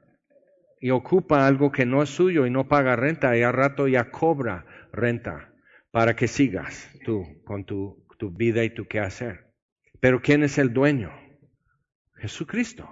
[0.81, 4.11] y ocupa algo que no es suyo y no paga renta y al rato ya
[4.11, 5.50] cobra renta
[5.91, 9.53] para que sigas tú con tu, tu vida y tu quehacer.
[10.01, 11.11] Pero ¿quién es el dueño?
[12.17, 12.89] Jesucristo.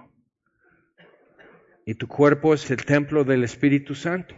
[1.85, 4.35] Y tu cuerpo es el templo del Espíritu Santo.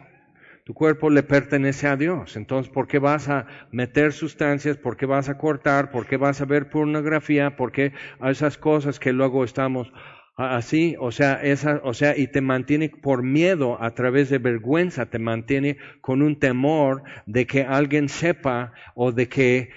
[0.64, 2.38] Tu cuerpo le pertenece a Dios.
[2.38, 4.78] Entonces, ¿por qué vas a meter sustancias?
[4.78, 5.92] ¿Por qué vas a cortar?
[5.92, 7.56] ¿Por qué vas a ver pornografía?
[7.56, 9.92] ¿Por qué a esas cosas que luego estamos
[10.36, 15.10] así, o sea, esa, o sea, y te mantiene por miedo a través de vergüenza,
[15.10, 19.70] te mantiene con un temor de que alguien sepa o de que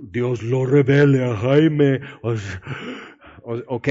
[0.00, 2.00] Dios lo revele a Jaime,
[3.42, 3.88] ¿ok?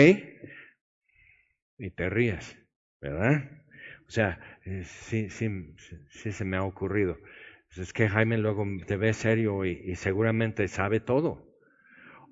[1.77, 2.57] Y te ríes,
[3.01, 3.49] ¿verdad?
[4.07, 5.49] O sea, eh, sí, sí,
[6.09, 7.17] sí se me ha ocurrido.
[7.75, 11.50] Es que Jaime luego te ve serio y seguramente sabe todo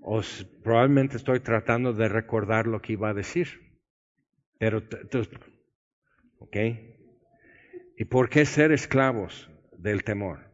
[0.01, 0.21] o
[0.63, 3.79] probablemente estoy tratando de recordar lo que iba a decir.
[4.57, 4.83] Pero,
[6.39, 6.57] ¿ok?
[7.97, 10.51] ¿Y por qué ser esclavos del temor?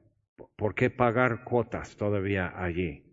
[0.56, 3.04] ¿Por qué pagar cuotas todavía allí?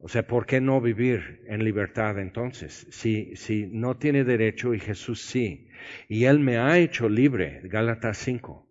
[0.00, 2.86] O sea, ¿por qué no vivir en libertad entonces?
[2.90, 5.68] Si, si no tiene derecho y Jesús sí.
[6.08, 8.67] Y Él me ha hecho libre, Gálatas 5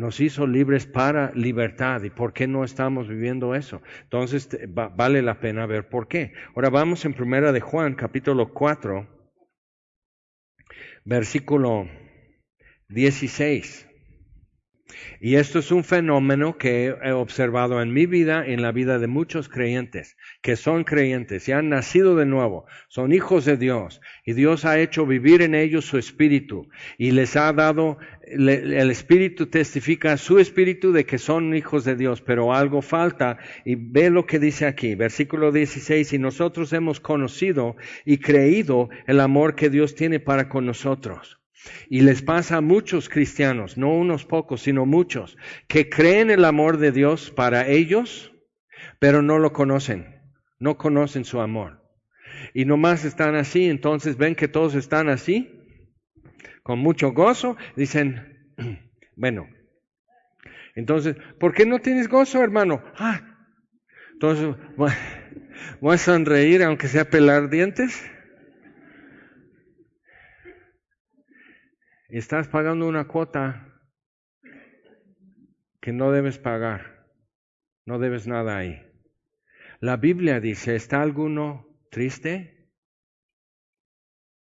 [0.00, 2.02] nos hizo libres para libertad.
[2.02, 3.82] ¿Y por qué no estamos viviendo eso?
[4.02, 6.32] Entonces vale la pena ver por qué.
[6.56, 9.06] Ahora vamos en primera de Juan, capítulo 4,
[11.04, 11.86] versículo
[12.88, 13.89] 16.
[15.20, 19.06] Y esto es un fenómeno que he observado en mi vida, en la vida de
[19.06, 24.32] muchos creyentes, que son creyentes y han nacido de nuevo, son hijos de Dios, y
[24.32, 26.68] Dios ha hecho vivir en ellos su espíritu,
[26.98, 32.20] y les ha dado, el espíritu testifica su espíritu de que son hijos de Dios,
[32.20, 37.76] pero algo falta, y ve lo que dice aquí, versículo 16, y nosotros hemos conocido
[38.04, 41.39] y creído el amor que Dios tiene para con nosotros.
[41.88, 45.36] Y les pasa a muchos cristianos, no unos pocos, sino muchos,
[45.68, 48.32] que creen el amor de Dios para ellos,
[48.98, 50.22] pero no lo conocen,
[50.58, 51.82] no conocen su amor.
[52.54, 55.50] Y nomás están así, entonces ven que todos están así,
[56.62, 58.54] con mucho gozo, dicen,
[59.16, 59.48] bueno,
[60.74, 62.82] entonces, ¿por qué no tienes gozo, hermano?
[62.96, 63.20] Ah,
[64.12, 64.54] entonces,
[65.80, 68.02] voy a sonreír aunque sea pelar dientes.
[72.18, 73.80] Estás pagando una cuota
[75.80, 77.06] que no debes pagar.
[77.86, 78.86] No debes nada ahí.
[79.80, 82.70] La Biblia dice, ¿está alguno triste?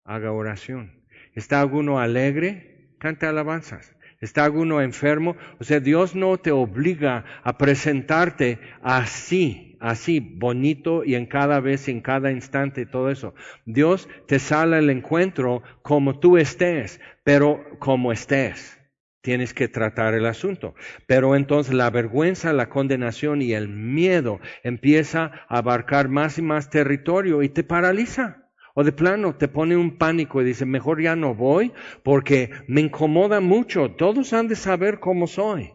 [0.05, 1.05] Haga oración.
[1.35, 2.97] ¿Está alguno alegre?
[2.99, 3.95] Cante alabanzas.
[4.21, 5.37] ¿Está alguno enfermo?
[5.61, 11.89] O sea, Dios no te obliga a presentarte así así, bonito y en cada vez,
[11.89, 13.35] en cada instante, todo eso.
[13.67, 18.79] Dios te sale al encuentro como tú estés, pero como estés.
[19.21, 20.75] Tienes que tratar el asunto.
[21.07, 26.71] Pero entonces la vergüenza, la condenación y el miedo empieza a abarcar más y más
[26.71, 28.49] territorio y te paraliza.
[28.75, 31.73] O de plano te pone un pánico y dice, mejor ya no voy
[32.05, 33.91] porque me incomoda mucho.
[33.91, 35.73] Todos han de saber cómo soy.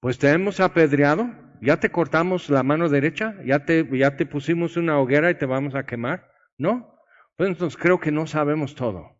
[0.00, 1.30] Pues te hemos apedreado,
[1.64, 3.36] ¿Ya te cortamos la mano derecha?
[3.42, 6.30] ¿Ya te, ya te pusimos una hoguera y te vamos a quemar?
[6.58, 6.94] ¿No?
[7.36, 9.18] Pues entonces creo que no sabemos todo.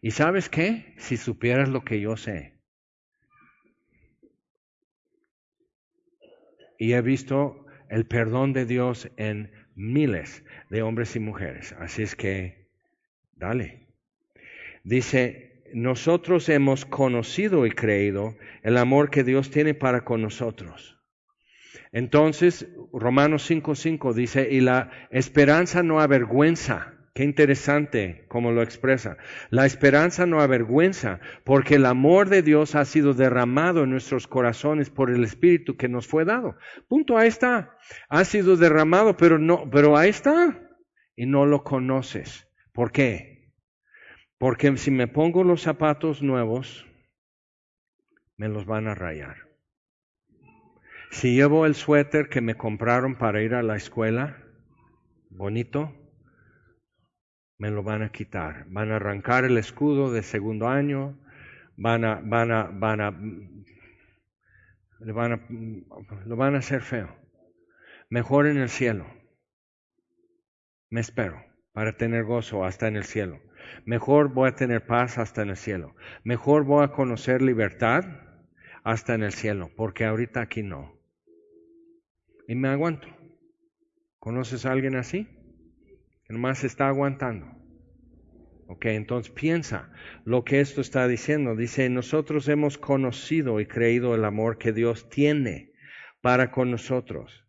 [0.00, 0.94] ¿Y sabes qué?
[0.96, 2.60] Si supieras lo que yo sé.
[6.78, 11.74] Y he visto el perdón de Dios en miles de hombres y mujeres.
[11.80, 12.70] Así es que,
[13.34, 13.88] dale.
[14.84, 20.95] Dice, nosotros hemos conocido y creído el amor que Dios tiene para con nosotros.
[21.92, 26.92] Entonces, Romanos 5.5 dice, y la esperanza no avergüenza.
[27.14, 29.16] Qué interesante cómo lo expresa.
[29.48, 34.90] La esperanza no avergüenza, porque el amor de Dios ha sido derramado en nuestros corazones
[34.90, 36.56] por el Espíritu que nos fue dado.
[36.88, 37.78] Punto, ahí está.
[38.10, 40.60] Ha sido derramado, pero no, pero ahí está.
[41.16, 42.46] Y no lo conoces.
[42.72, 43.54] ¿Por qué?
[44.36, 46.86] Porque si me pongo los zapatos nuevos,
[48.36, 49.45] me los van a rayar.
[51.10, 54.36] Si llevo el suéter que me compraron para ir a la escuela,
[55.30, 55.94] bonito,
[57.58, 58.66] me lo van a quitar.
[58.68, 61.18] Van a arrancar el escudo de segundo año,
[61.76, 63.10] van a, van a, van a,
[65.00, 65.46] le van a,
[66.26, 67.16] lo van a hacer feo.
[68.10, 69.06] Mejor en el cielo.
[70.90, 71.42] Me espero
[71.72, 73.40] para tener gozo hasta en el cielo.
[73.84, 75.94] Mejor voy a tener paz hasta en el cielo.
[76.24, 78.04] Mejor voy a conocer libertad
[78.84, 80.95] hasta en el cielo, porque ahorita aquí no
[82.48, 83.08] y me aguanto.
[84.18, 85.28] ¿Conoces a alguien así?
[86.24, 87.46] Que nomás se está aguantando.
[88.68, 89.92] Ok, entonces piensa
[90.24, 91.54] lo que esto está diciendo.
[91.54, 95.72] Dice, nosotros hemos conocido y creído el amor que Dios tiene
[96.20, 97.44] para con nosotros.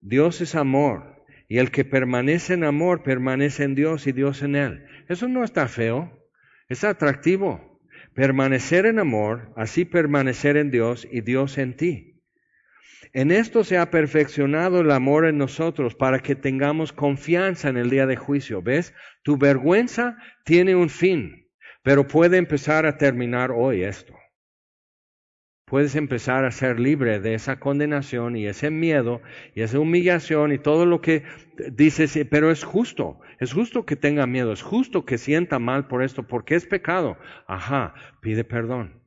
[0.00, 4.54] Dios es amor y el que permanece en amor permanece en Dios y Dios en
[4.54, 4.86] él.
[5.08, 6.16] Eso no está feo,
[6.68, 7.80] es atractivo.
[8.14, 12.09] Permanecer en amor, así permanecer en Dios y Dios en ti.
[13.12, 17.90] En esto se ha perfeccionado el amor en nosotros para que tengamos confianza en el
[17.90, 18.62] día de juicio.
[18.62, 18.94] ¿Ves?
[19.24, 21.48] Tu vergüenza tiene un fin,
[21.82, 24.14] pero puede empezar a terminar hoy esto.
[25.64, 29.22] Puedes empezar a ser libre de esa condenación y ese miedo
[29.54, 31.24] y esa humillación y todo lo que
[31.72, 36.02] dices, pero es justo, es justo que tenga miedo, es justo que sienta mal por
[36.02, 37.18] esto, porque es pecado.
[37.46, 38.99] Ajá, pide perdón.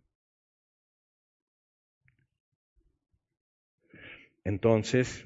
[4.45, 5.25] Entonces,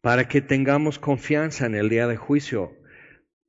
[0.00, 2.72] para que tengamos confianza en el día de juicio,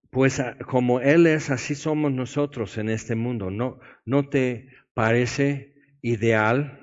[0.09, 3.51] pues ah, como Él es, así somos nosotros en este mundo.
[3.51, 6.79] ¿No, no te parece ideal,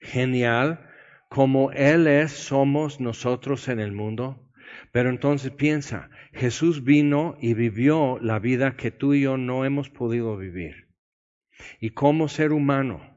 [0.00, 0.88] genial?
[1.28, 4.50] Como Él es, somos nosotros en el mundo.
[4.92, 9.90] Pero entonces piensa, Jesús vino y vivió la vida que tú y yo no hemos
[9.90, 10.88] podido vivir.
[11.80, 13.13] Y como ser humano,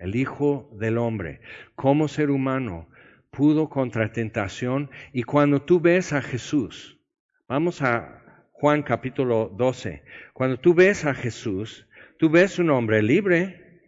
[0.00, 1.40] el Hijo del Hombre,
[1.76, 2.88] como ser humano,
[3.30, 4.90] pudo contra tentación.
[5.12, 6.98] Y cuando tú ves a Jesús,
[7.46, 11.86] vamos a Juan capítulo 12, cuando tú ves a Jesús,
[12.18, 13.82] tú ves un hombre libre.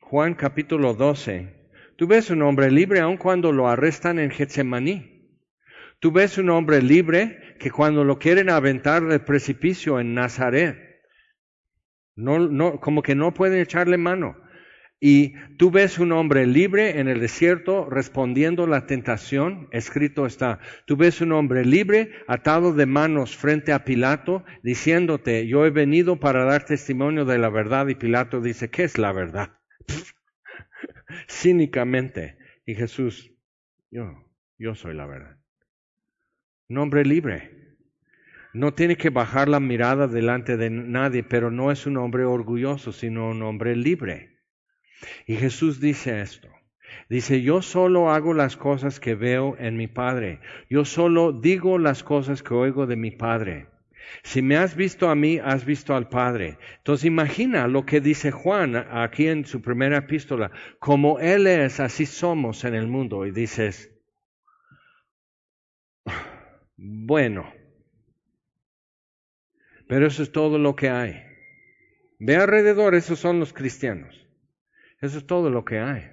[0.00, 5.12] Juan capítulo 12, tú ves un hombre libre aun cuando lo arrestan en Getsemaní.
[5.98, 10.91] Tú ves un hombre libre que cuando lo quieren aventar del precipicio en Nazaret,
[12.16, 14.36] no, no, como que no pueden echarle mano.
[15.04, 20.60] Y tú ves un hombre libre en el desierto respondiendo la tentación, escrito está.
[20.86, 26.20] Tú ves un hombre libre atado de manos frente a Pilato, diciéndote, yo he venido
[26.20, 27.88] para dar testimonio de la verdad.
[27.88, 29.58] Y Pilato dice, ¿qué es la verdad?
[31.28, 32.38] Cínicamente.
[32.64, 33.32] Y Jesús,
[33.90, 34.04] yo,
[34.56, 35.36] yo soy la verdad.
[36.68, 37.61] Un hombre libre.
[38.54, 42.92] No tiene que bajar la mirada delante de nadie, pero no es un hombre orgulloso,
[42.92, 44.38] sino un hombre libre.
[45.26, 46.48] Y Jesús dice esto.
[47.08, 50.40] Dice, yo solo hago las cosas que veo en mi Padre.
[50.68, 53.68] Yo solo digo las cosas que oigo de mi Padre.
[54.22, 56.58] Si me has visto a mí, has visto al Padre.
[56.78, 60.50] Entonces imagina lo que dice Juan aquí en su primera epístola.
[60.78, 63.24] Como Él es, así somos en el mundo.
[63.26, 63.90] Y dices,
[66.76, 67.50] bueno,
[69.92, 71.22] pero eso es todo lo que hay.
[72.18, 74.26] Ve alrededor, esos son los cristianos.
[75.02, 76.10] Eso es todo lo que hay.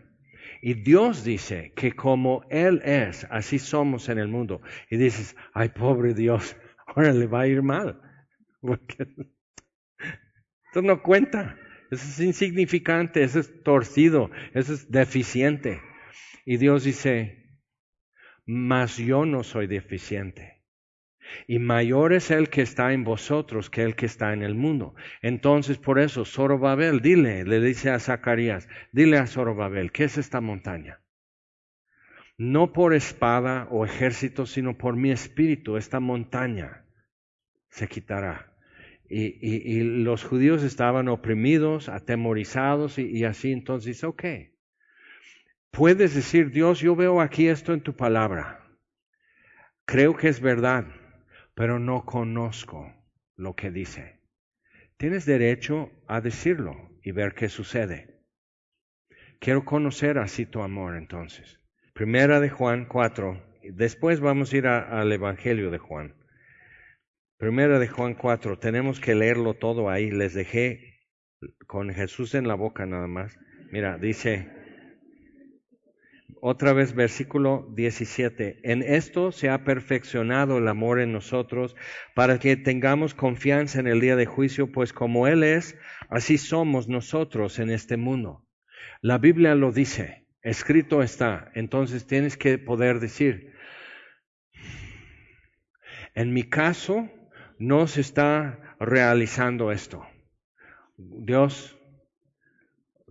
[0.61, 4.61] Y Dios dice que como Él es, así somos en el mundo.
[4.89, 6.57] Y dices, ay, pobre Dios,
[6.87, 8.01] ahora le va a ir mal.
[8.59, 9.07] Porque
[10.75, 11.57] no cuenta.
[11.89, 15.81] Eso es insignificante, eso es torcido, eso es deficiente.
[16.43, 17.61] Y Dios dice,
[18.45, 20.58] mas yo no soy deficiente.
[21.47, 24.95] Y mayor es el que está en vosotros que el que está en el mundo.
[25.21, 30.41] Entonces, por eso, Zorobabel, dile, le dice a Zacarías, dile a Zorobabel, ¿qué es esta
[30.41, 31.01] montaña?
[32.37, 36.85] No por espada o ejército, sino por mi espíritu, esta montaña
[37.69, 38.55] se quitará.
[39.11, 44.23] Y, los judíos estaban oprimidos, atemorizados y, así, entonces, ok.
[45.71, 48.63] Puedes decir, Dios, yo veo aquí esto en tu palabra.
[49.85, 50.85] Creo que es verdad
[51.59, 52.89] pero no conozco
[53.35, 54.21] lo que dice.
[54.95, 58.23] Tienes derecho a decirlo y ver qué sucede.
[59.41, 61.59] Quiero conocer así tu amor entonces.
[61.93, 63.43] Primera de Juan 4,
[63.73, 66.15] después vamos a ir al Evangelio de Juan.
[67.37, 70.11] Primera de Juan 4, tenemos que leerlo todo ahí.
[70.11, 71.01] Les dejé
[71.67, 73.37] con Jesús en la boca nada más.
[73.69, 74.49] Mira, dice,
[76.41, 78.59] otra vez versículo 17.
[78.63, 81.75] En esto se ha perfeccionado el amor en nosotros
[82.15, 85.77] para que tengamos confianza en el día de juicio, pues como Él es,
[86.09, 88.45] así somos nosotros en este mundo.
[89.01, 91.51] La Biblia lo dice, escrito está.
[91.55, 93.53] Entonces tienes que poder decir,
[96.15, 97.09] en mi caso
[97.57, 100.05] no se está realizando esto.
[100.97, 101.77] Dios,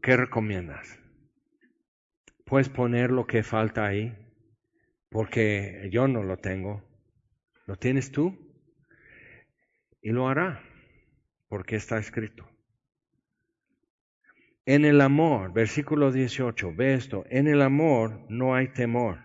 [0.03, 0.98] ¿qué recomiendas?
[2.49, 4.17] Puedes poner lo que falta ahí,
[5.11, 6.83] porque yo no lo tengo.
[7.67, 8.39] ¿Lo tienes tú?
[10.01, 10.63] Y lo hará,
[11.49, 12.49] porque está escrito.
[14.65, 19.19] En el amor, versículo 18, ve esto, en el amor no hay temor,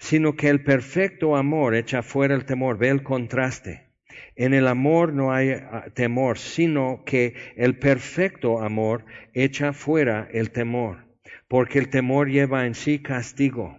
[0.00, 3.92] sino que el perfecto amor echa fuera el temor, ve el contraste.
[4.34, 10.50] En el amor no hay ah, temor, sino que el perfecto amor echa fuera el
[10.50, 11.05] temor
[11.48, 13.78] porque el temor lleva en sí castigo.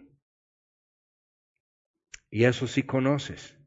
[2.30, 3.58] Y eso sí conoces.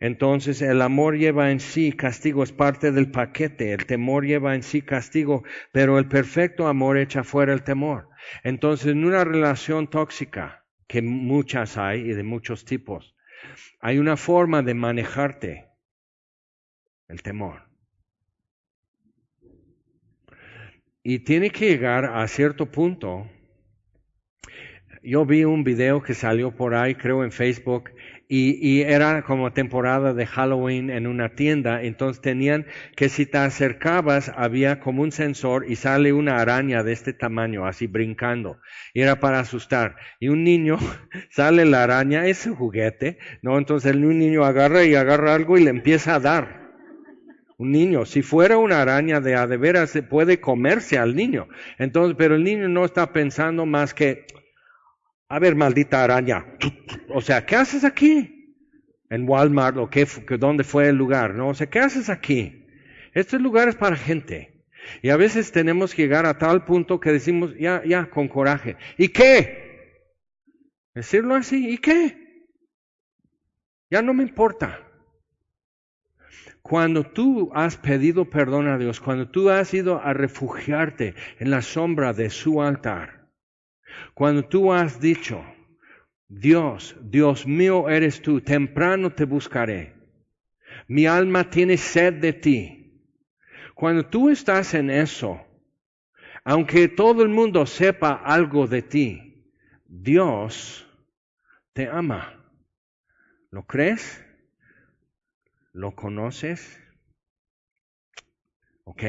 [0.00, 4.62] Entonces el amor lleva en sí castigo, es parte del paquete, el temor lleva en
[4.62, 8.08] sí castigo, pero el perfecto amor echa fuera el temor.
[8.42, 13.14] Entonces en una relación tóxica, que muchas hay y de muchos tipos,
[13.80, 15.68] hay una forma de manejarte
[17.08, 17.69] el temor.
[21.02, 23.26] Y tiene que llegar a cierto punto.
[25.02, 27.90] Yo vi un video que salió por ahí, creo en Facebook,
[28.28, 34.30] y, era como temporada de Halloween en una tienda, entonces tenían que si te acercabas
[34.36, 38.60] había como un sensor y sale una araña de este tamaño, así brincando,
[38.94, 39.96] y era para asustar.
[40.20, 40.78] Y un niño,
[41.30, 43.56] sale la araña, es un juguete, ¿no?
[43.58, 46.69] Entonces el niño agarra y agarra algo y le empieza a dar
[47.60, 48.06] un niño.
[48.06, 51.46] Si fuera una araña de a de veras, puede comerse al niño.
[51.76, 54.24] Entonces, pero el niño no está pensando más que,
[55.28, 56.56] a ver, maldita araña.
[57.10, 58.56] O sea, ¿qué haces aquí?
[59.10, 60.06] En Walmart o qué,
[60.38, 61.48] dónde fue el lugar, ¿no?
[61.48, 62.66] O sea, ¿qué haces aquí?
[63.12, 64.64] Este lugar es para gente.
[65.02, 68.78] Y a veces tenemos que llegar a tal punto que decimos, ya, ya, con coraje.
[68.96, 70.06] ¿Y qué?
[70.94, 72.46] Decirlo así, ¿y qué?
[73.90, 74.89] Ya no me importa.
[76.70, 81.62] Cuando tú has pedido perdón a Dios, cuando tú has ido a refugiarte en la
[81.62, 83.26] sombra de su altar,
[84.14, 85.44] cuando tú has dicho,
[86.28, 89.94] Dios, Dios mío eres tú, temprano te buscaré,
[90.86, 93.02] mi alma tiene sed de ti.
[93.74, 95.44] Cuando tú estás en eso,
[96.44, 99.44] aunque todo el mundo sepa algo de ti,
[99.88, 100.86] Dios
[101.72, 102.32] te ama.
[103.50, 104.24] ¿Lo crees?
[105.72, 106.80] ¿Lo conoces?
[108.84, 109.02] ¿Ok?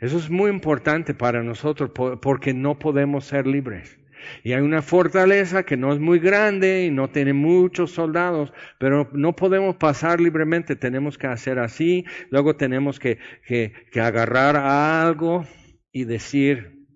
[0.00, 1.90] Eso es muy importante para nosotros
[2.20, 3.98] porque no podemos ser libres.
[4.42, 9.08] Y hay una fortaleza que no es muy grande y no tiene muchos soldados, pero
[9.12, 15.44] no podemos pasar libremente, tenemos que hacer así, luego tenemos que, que, agarrar algo
[15.90, 16.86] y decir,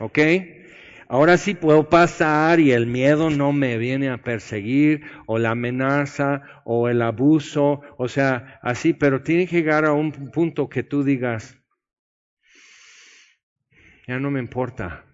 [0.00, 0.18] ¿ok?
[1.12, 6.62] Ahora sí puedo pasar y el miedo no me viene a perseguir, o la amenaza,
[6.64, 11.02] o el abuso, o sea, así, pero tiene que llegar a un punto que tú
[11.02, 11.58] digas,
[14.06, 15.04] ya no me importa.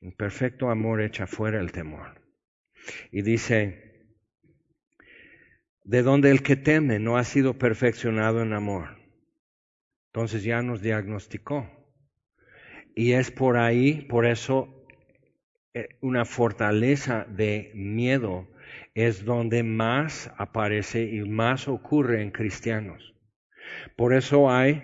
[0.00, 2.20] El perfecto amor echa fuera el temor.
[3.12, 4.16] Y dice,
[5.84, 8.98] de donde el que teme no ha sido perfeccionado en amor.
[10.06, 11.79] Entonces ya nos diagnosticó.
[12.94, 14.68] Y es por ahí, por eso,
[15.74, 18.48] eh, una fortaleza de miedo
[18.94, 23.14] es donde más aparece y más ocurre en cristianos.
[23.96, 24.82] Por eso hay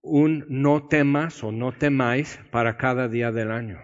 [0.00, 3.80] un no temas o no temáis para cada día del año.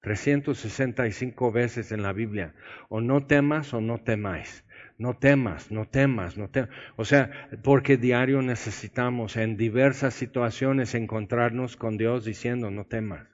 [0.00, 2.54] 365 veces en la Biblia.
[2.88, 4.64] O no temas o no temáis.
[5.00, 6.70] No temas, no temas, no temas.
[6.96, 7.30] O sea,
[7.62, 13.28] porque diario necesitamos en diversas situaciones encontrarnos con Dios diciendo, no temas.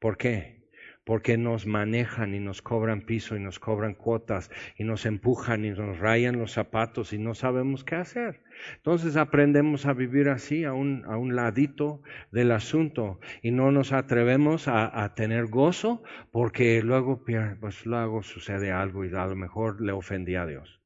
[0.00, 0.68] ¿Por qué?
[1.04, 5.70] Porque nos manejan y nos cobran piso y nos cobran cuotas y nos empujan y
[5.70, 8.40] nos rayan los zapatos y no sabemos qué hacer.
[8.74, 13.92] Entonces aprendemos a vivir así, a un, a un ladito del asunto y no nos
[13.92, 17.24] atrevemos a, a tener gozo porque luego,
[17.60, 20.77] pues luego sucede algo y a lo mejor le ofendí a Dios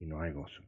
[0.00, 0.62] y no hay gozo.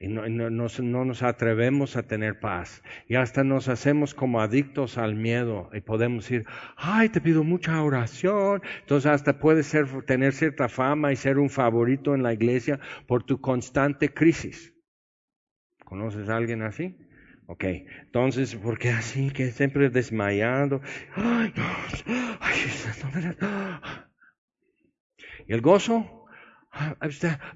[0.00, 2.82] Y no, no, no, nos atrevemos a tener paz.
[3.08, 5.70] Y hasta nos hacemos como adictos al miedo.
[5.72, 6.44] Y podemos decir,
[6.76, 8.62] ay, te pido mucha oración.
[8.80, 13.22] Entonces hasta puedes ser, tener cierta fama y ser un favorito en la iglesia por
[13.22, 14.74] tu constante crisis.
[15.84, 16.98] ¿Conoces a alguien así?
[17.46, 19.30] Ok, entonces, ¿por qué así?
[19.30, 20.80] Que siempre desmayando.
[21.14, 21.64] Ay, no,
[22.40, 22.54] ay,
[25.46, 26.23] ¿Y el gozo?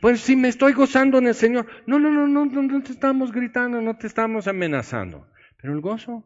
[0.00, 1.66] Pues sí, me estoy gozando en el Señor.
[1.86, 5.26] No, no, no, no, no te estamos gritando, no te estamos amenazando.
[5.60, 6.24] Pero el gozo,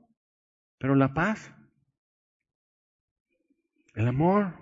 [0.78, 1.54] pero la paz,
[3.94, 4.54] el amor,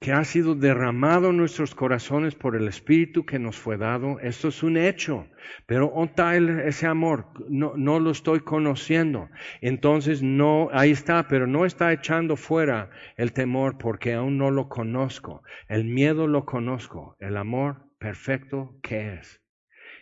[0.00, 4.18] que ha sido derramado en nuestros corazones por el Espíritu que nos fue dado.
[4.20, 5.28] Esto es un hecho,
[5.66, 7.26] pero está ese amor?
[7.50, 9.28] No, no lo estoy conociendo.
[9.60, 12.88] Entonces no, ahí está, pero no está echando fuera
[13.18, 15.42] el temor porque aún no lo conozco.
[15.68, 19.42] El miedo lo conozco, el amor perfecto que es.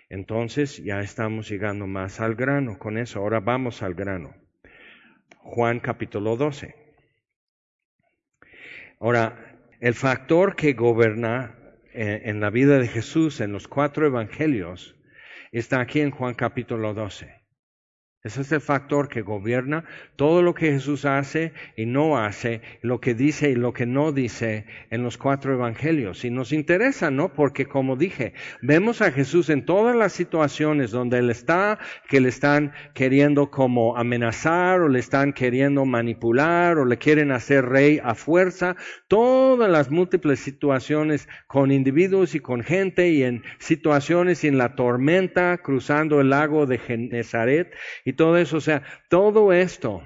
[0.09, 3.19] Entonces ya estamos llegando más al grano con eso.
[3.19, 4.33] Ahora vamos al grano.
[5.39, 6.89] Juan capítulo 12.
[9.01, 9.48] Ahora,
[9.81, 11.55] el factor que gobierna
[11.93, 14.97] eh, en la vida de Jesús en los cuatro evangelios
[15.53, 17.38] está aquí en Juan capítulo 12.
[18.25, 19.85] Ese es el factor que gobierna
[20.17, 24.11] todo lo que Jesús hace y no hace, lo que dice y lo que no
[24.11, 26.25] dice en los cuatro evangelios.
[26.25, 27.33] Y nos interesa, ¿no?
[27.33, 32.29] Porque como dije, vemos a Jesús en todas las situaciones donde Él está, que le
[32.29, 38.17] están queriendo como amenazar o le están queriendo manipular o le quieren hacer rey a
[38.17, 38.75] fuerza.
[39.07, 45.59] Todas las múltiples situaciones con individuos y con gente y en situaciones en la tormenta
[45.59, 47.73] cruzando el lago de Genezaret
[48.09, 50.03] y todo eso, o sea, todo esto.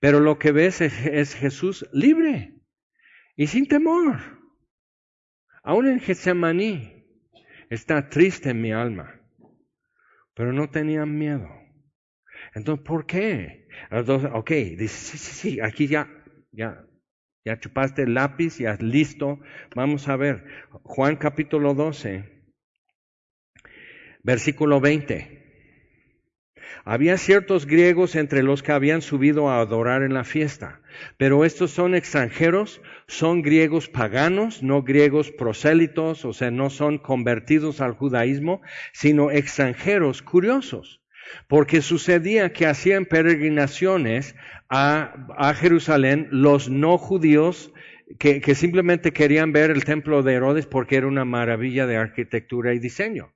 [0.00, 2.54] Pero lo que ves es, Jesús libre
[3.36, 4.18] y sin temor.
[5.62, 7.04] Aún en Getsemaní
[7.68, 9.20] está triste en mi alma,
[10.34, 11.46] pero no tenía miedo.
[12.54, 13.68] Entonces, ¿por qué?
[13.90, 16.08] Entonces, ok, dice, sí, sí, sí, aquí ya,
[16.52, 16.86] ya,
[17.44, 19.40] ya chupaste el lápiz, ya listo.
[19.76, 20.46] Vamos a ver,
[20.84, 22.46] Juan capítulo 12,
[24.22, 25.41] versículo 20.
[26.84, 30.80] Había ciertos griegos entre los que habían subido a adorar en la fiesta,
[31.16, 37.80] pero estos son extranjeros, son griegos paganos, no griegos prosélitos, o sea, no son convertidos
[37.80, 38.62] al judaísmo,
[38.92, 41.00] sino extranjeros curiosos.
[41.46, 44.34] Porque sucedía que hacían peregrinaciones
[44.68, 47.72] a, Jerusalén los no judíos
[48.18, 52.74] que, que simplemente querían ver el templo de Herodes porque era una maravilla de arquitectura
[52.74, 53.32] y diseño.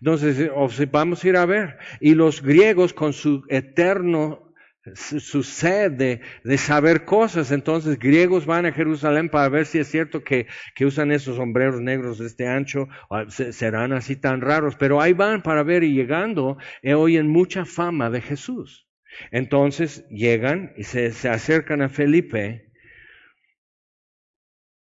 [0.00, 0.50] Entonces,
[0.90, 1.78] vamos a ir a ver.
[2.00, 4.52] Y los griegos con su eterno
[4.94, 7.52] su sed de, saber cosas.
[7.52, 11.80] Entonces, griegos van a Jerusalén para ver si es cierto que, que usan esos sombreros
[11.80, 12.88] negros de este ancho,
[13.28, 18.10] serán así tan raros, pero ahí van para ver y llegando, eh, oyen mucha fama
[18.10, 18.88] de Jesús.
[19.30, 22.71] Entonces llegan y se, se acercan a Felipe,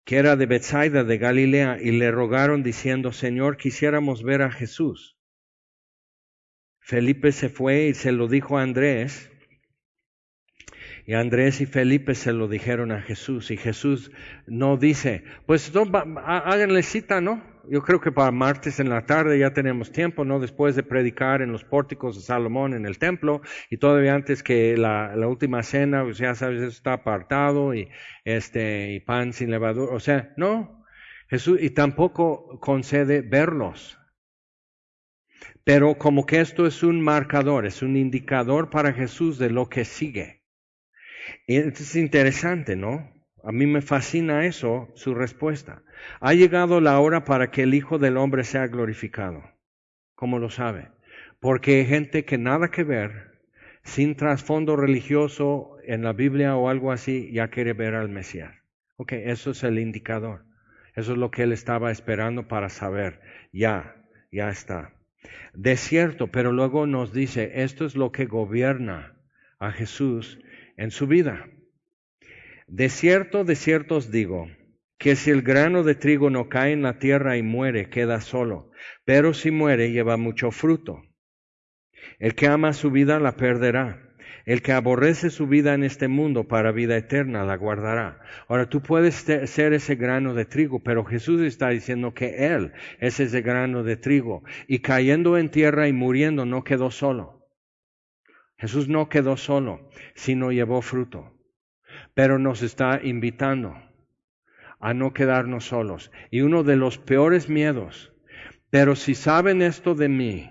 [0.05, 5.17] que era de Bethsaida de Galilea, y le rogaron diciendo, Señor, quisiéramos ver a Jesús.
[6.81, 9.31] Felipe se fue y se lo dijo a Andrés,
[11.07, 14.13] y Andrés y Felipe se lo dijeron a Jesús y Jesús
[14.47, 15.83] no dice, pues no,
[16.25, 17.52] háganle cita, ¿no?
[17.69, 20.41] Yo creo que para martes en la tarde ya tenemos tiempo, ¿no?
[20.41, 24.77] Después de predicar en los pórticos de Salomón en el templo y todavía antes que
[24.77, 27.89] la, última cena, pues ya sabes, eso está apartado y,
[28.25, 29.95] este, y pan sin levadura.
[29.95, 30.85] O sea, no.
[31.29, 33.99] Jesús, y tampoco concede verlos.
[35.65, 39.85] Pero como que esto es un marcador, es un indicador para Jesús de lo que
[39.85, 40.43] sigue.
[41.47, 43.12] Y es interesante, ¿no?
[43.45, 45.82] A mí me fascina eso, su respuesta.
[46.20, 49.43] Ha llegado la hora para que el Hijo del Hombre sea glorificado.
[50.14, 50.90] ¿Cómo lo sabe?
[51.40, 53.40] Porque hay gente que nada que ver,
[53.82, 58.55] sin trasfondo religioso en la Biblia o algo así, ya quiere ver al Mesías.
[58.97, 60.45] Ok, eso es el indicador.
[60.95, 63.20] Eso es lo que él estaba esperando para saber.
[63.53, 63.97] Ya,
[64.30, 64.95] ya está.
[65.55, 69.16] De cierto, pero luego nos dice, esto es lo que gobierna
[69.59, 70.38] a Jesús
[70.76, 71.47] en su vida.
[72.75, 74.49] De cierto, de cierto os digo,
[74.97, 78.70] que si el grano de trigo no cae en la tierra y muere, queda solo,
[79.05, 81.03] pero si muere, lleva mucho fruto.
[82.18, 84.14] El que ama su vida la perderá.
[84.47, 88.23] El que aborrece su vida en este mundo para vida eterna la guardará.
[88.49, 93.20] Ahora tú puedes ser ese grano de trigo, pero Jesús está diciendo que Él es
[93.20, 94.45] ese grano de trigo.
[94.66, 97.47] Y cayendo en tierra y muriendo no quedó solo.
[98.57, 101.41] Jesús no quedó solo, sino llevó fruto.
[102.15, 103.75] Pero nos está invitando
[104.81, 106.11] a no quedarnos solos.
[106.31, 108.13] Y uno de los peores miedos,
[108.71, 110.51] pero si saben esto de mí,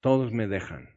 [0.00, 0.91] todos me dejan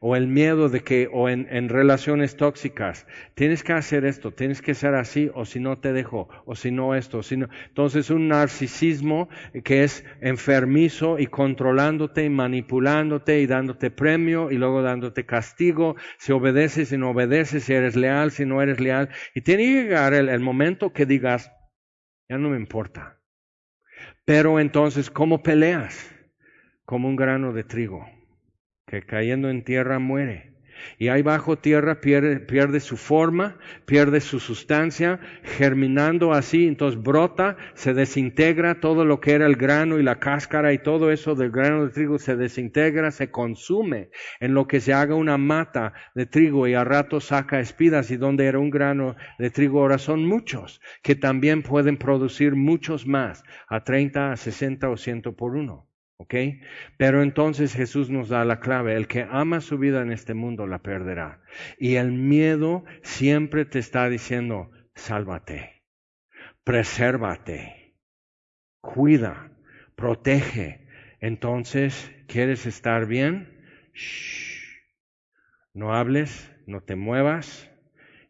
[0.00, 4.62] o el miedo de que, o en, en, relaciones tóxicas, tienes que hacer esto, tienes
[4.62, 7.48] que ser así, o si no te dejo, o si no esto, si no.
[7.66, 9.28] Entonces un narcisismo
[9.64, 16.32] que es enfermizo y controlándote y manipulándote y dándote premio y luego dándote castigo, si
[16.32, 19.08] obedeces, si no obedeces, si eres leal, si no eres leal.
[19.34, 21.50] Y tiene que llegar el, el momento que digas,
[22.28, 23.20] ya no me importa.
[24.24, 26.14] Pero entonces, ¿cómo peleas?
[26.84, 28.17] Como un grano de trigo
[28.88, 30.48] que cayendo en tierra muere.
[30.98, 37.56] Y ahí bajo tierra pierde, pierde, su forma, pierde su sustancia, germinando así, entonces brota,
[37.74, 41.50] se desintegra todo lo que era el grano y la cáscara y todo eso del
[41.50, 44.10] grano de trigo se desintegra, se consume
[44.40, 48.16] en lo que se haga una mata de trigo y a rato saca espidas y
[48.16, 53.42] donde era un grano de trigo ahora son muchos que también pueden producir muchos más,
[53.68, 55.87] a 30, a 60 o 100 por uno.
[56.20, 56.34] ¿Ok?
[56.96, 58.96] Pero entonces Jesús nos da la clave.
[58.96, 61.40] El que ama su vida en este mundo la perderá.
[61.78, 65.84] Y el miedo siempre te está diciendo, sálvate,
[66.64, 67.94] presérvate,
[68.80, 69.52] cuida,
[69.94, 70.88] protege.
[71.20, 73.64] Entonces, ¿quieres estar bien?
[75.72, 77.70] No hables, no te muevas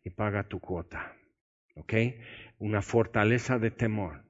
[0.04, 1.16] y paga tu cuota.
[1.74, 1.94] ¿Ok?
[2.58, 4.27] Una fortaleza de temor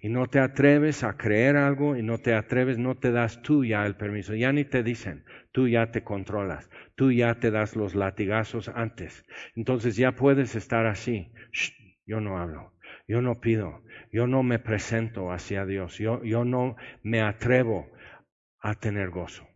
[0.00, 3.64] y no te atreves a creer algo y no te atreves, no te das tú
[3.64, 7.76] ya el permiso, ya ni te dicen, tú ya te controlas, tú ya te das
[7.76, 9.24] los latigazos antes.
[9.54, 11.32] Entonces ya puedes estar así,
[12.06, 12.72] yo no hablo,
[13.08, 17.90] yo no pido, yo no me presento hacia Dios, yo, yo no me atrevo
[18.60, 19.48] a tener gozo,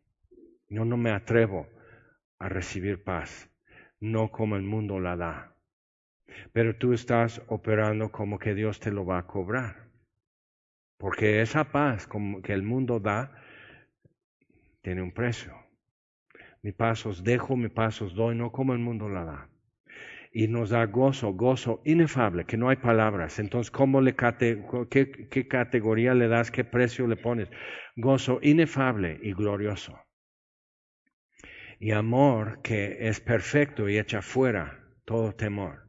[0.68, 1.68] yo no me atrevo
[2.38, 3.50] a recibir paz,
[4.00, 5.52] no como el mundo la da.
[6.52, 9.85] Pero tú estás operando como que Dios te lo va a cobrar.
[10.98, 12.08] Porque esa paz
[12.42, 13.32] que el mundo da
[14.82, 15.52] tiene un precio.
[16.62, 19.48] Mi paz os dejo, mi paz os doy, no como el mundo la da.
[20.32, 23.38] Y nos da gozo, gozo inefable, que no hay palabras.
[23.38, 27.48] Entonces, ¿cómo le qué, qué categoría le das, qué precio le pones?
[27.96, 29.98] Gozo inefable y glorioso.
[31.78, 35.85] Y amor que es perfecto y echa fuera todo temor.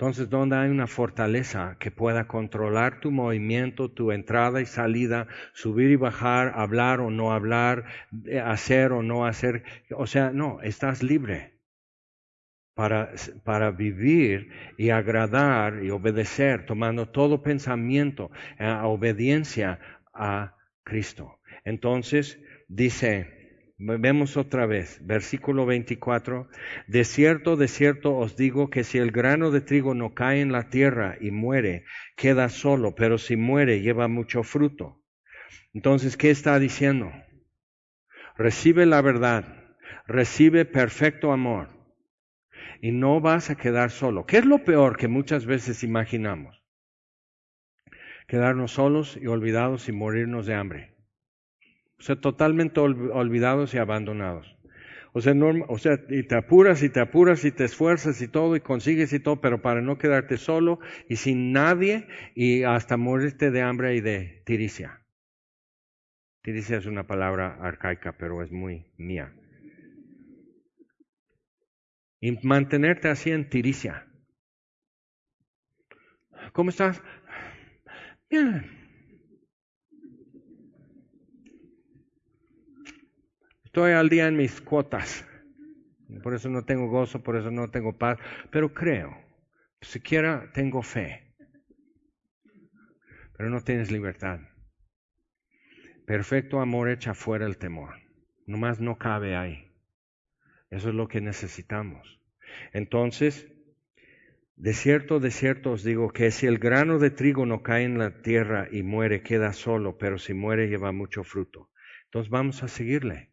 [0.00, 5.90] Entonces, donde hay una fortaleza que pueda controlar tu movimiento, tu entrada y salida, subir
[5.90, 7.84] y bajar, hablar o no hablar,
[8.24, 9.62] eh, hacer o no hacer,
[9.94, 11.60] o sea, no, estás libre
[12.74, 13.12] para,
[13.44, 14.48] para vivir
[14.78, 19.80] y agradar y obedecer, tomando todo pensamiento a obediencia
[20.14, 21.40] a Cristo.
[21.62, 23.39] Entonces, dice,
[23.82, 26.50] Vemos otra vez, versículo 24.
[26.86, 30.52] De cierto, de cierto os digo que si el grano de trigo no cae en
[30.52, 35.00] la tierra y muere, queda solo, pero si muere, lleva mucho fruto.
[35.72, 37.10] Entonces, ¿qué está diciendo?
[38.36, 39.46] Recibe la verdad,
[40.06, 41.70] recibe perfecto amor
[42.82, 44.26] y no vas a quedar solo.
[44.26, 46.62] ¿Qué es lo peor que muchas veces imaginamos?
[48.26, 50.99] Quedarnos solos y olvidados y morirnos de hambre.
[52.00, 54.56] O sea, totalmente olvidados y abandonados.
[55.12, 55.34] O sea,
[56.08, 59.40] y te apuras y te apuras y te esfuerzas y todo y consigues y todo,
[59.40, 60.78] pero para no quedarte solo
[61.08, 65.00] y sin nadie y hasta morirte de hambre y de tiricia.
[66.42, 69.34] Tiricia es una palabra arcaica, pero es muy mía.
[72.20, 74.06] Y mantenerte así en tiricia.
[76.52, 77.02] ¿Cómo estás?
[78.30, 78.79] Bien.
[83.70, 85.24] Estoy al día en mis cuotas.
[86.24, 88.18] Por eso no tengo gozo, por eso no tengo paz.
[88.50, 89.16] Pero creo,
[89.80, 91.36] siquiera tengo fe.
[93.36, 94.40] Pero no tienes libertad.
[96.04, 97.94] Perfecto amor echa fuera el temor.
[98.44, 99.70] Nomás no cabe ahí.
[100.70, 102.20] Eso es lo que necesitamos.
[102.72, 103.46] Entonces,
[104.56, 107.98] de cierto, de cierto os digo que si el grano de trigo no cae en
[107.98, 111.70] la tierra y muere, queda solo, pero si muere lleva mucho fruto.
[112.06, 113.29] Entonces vamos a seguirle.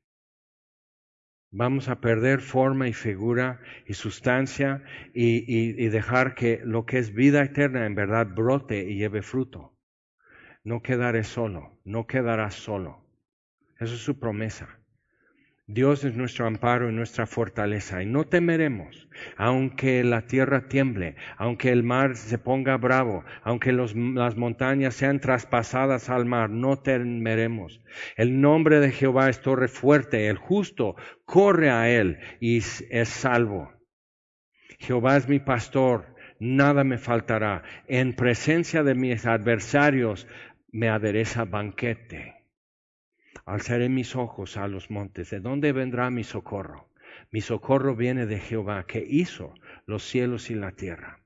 [1.51, 4.83] Vamos a perder forma y figura y sustancia
[5.13, 9.73] y, dejar que lo que es vida eterna en verdad brote y lleve fruto.
[10.63, 13.05] No quedaré solo, no quedarás solo.
[13.79, 14.76] Esa es su promesa.
[15.69, 21.71] Dios es nuestro amparo y nuestra fortaleza, y no temeremos, aunque la tierra tiemble, aunque
[21.71, 23.93] el mar se ponga bravo, aunque las
[24.37, 27.81] montañas sean traspasadas al mar, no temeremos.
[28.15, 30.95] El nombre de Jehová es torre fuerte, el justo
[31.25, 33.73] corre a él y es salvo.
[34.79, 37.63] Jehová es mi pastor, nada me faltará.
[37.87, 40.27] En presencia de mis adversarios
[40.71, 42.36] me adereza banquete.
[43.47, 45.29] Alzaré mis ojos a los montes.
[45.29, 46.89] ¿De dónde vendrá mi socorro?
[47.31, 49.53] Mi socorro viene de Jehová, que hizo
[49.85, 51.21] los cielos y la tierra.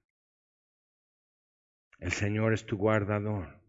[1.98, 3.60] El Señor es tu guardador.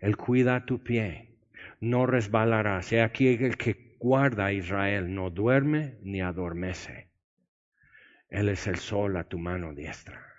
[0.00, 1.36] Él cuida tu pie.
[1.78, 2.80] No resbalará.
[2.90, 5.14] He aquí el que guarda a Israel.
[5.14, 7.10] No duerme ni adormece.
[8.30, 10.33] Él es el sol a tu mano diestra.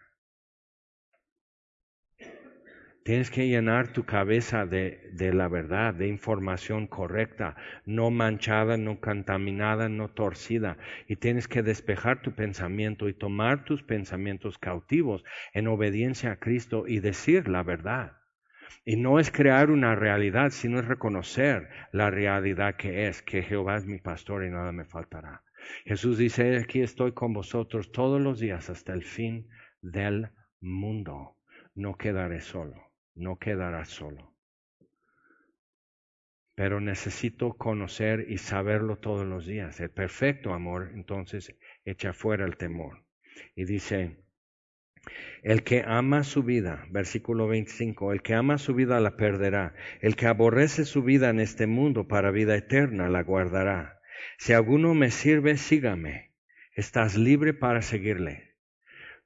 [3.06, 9.00] Tienes que llenar tu cabeza de, de, la verdad, de información correcta, no manchada, no
[9.00, 10.80] contaminada, no torcida.
[11.08, 16.86] Y tienes que despejar tu pensamiento y tomar tus pensamientos cautivos en obediencia a Cristo
[16.88, 18.14] y decir la verdad.
[18.86, 23.76] Y no es crear una realidad, sino es reconocer la realidad que es, que Jehová
[23.76, 25.44] es mi pastor y nada me faltará.
[25.84, 29.48] Jesús dice, aquí estoy con vosotros todos los días hasta el fin
[29.84, 31.38] del mundo.
[31.76, 32.85] No quedaré solo
[33.16, 34.36] no quedarás solo.
[36.56, 39.80] Pero necesito conocer y saberlo todos los días.
[39.80, 41.54] El perfecto amor entonces
[41.84, 43.04] echa fuera el temor.
[43.56, 44.26] Y dice,
[45.44, 49.76] el que ama su vida, versículo 25, el que ama su vida la perderá.
[50.00, 54.00] El que aborrece su vida en este mundo para vida eterna la guardará.
[54.38, 56.34] Si alguno me sirve, sígame.
[56.74, 58.45] Estás libre para seguirle.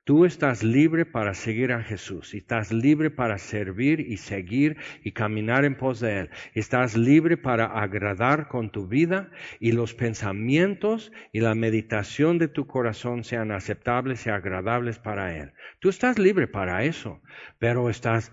[0.09, 5.65] Tú estás libre para seguir a Jesús, estás libre para servir y seguir y caminar
[5.65, 6.29] en pos de Él.
[6.55, 9.29] Estás libre para agradar con tu vida
[9.59, 15.53] y los pensamientos y la meditación de tu corazón sean aceptables y agradables para Él.
[15.77, 17.21] Tú estás libre para eso,
[17.59, 18.31] pero estás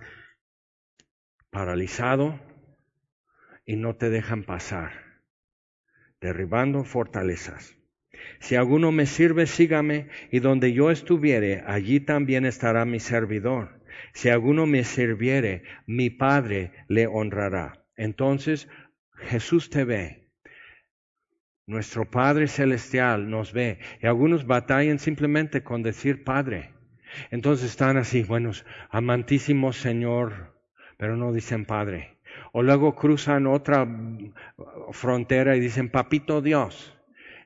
[1.51, 2.41] paralizado
[3.67, 4.93] y no te dejan pasar,
[6.23, 7.77] derribando fortalezas.
[8.39, 13.81] Si alguno me sirve, sígame, y donde yo estuviere, allí también estará mi servidor.
[14.13, 17.85] Si alguno me sirviere, mi Padre le honrará.
[17.97, 18.69] Entonces
[19.19, 20.31] Jesús te ve.
[21.67, 23.79] Nuestro Padre Celestial nos ve.
[24.01, 26.73] Y algunos batallan simplemente con decir Padre.
[27.31, 30.55] Entonces están así, buenos, amantísimo Señor,
[30.97, 32.19] pero no dicen Padre.
[32.53, 33.87] O luego cruzan otra
[34.93, 36.96] frontera y dicen Papito Dios.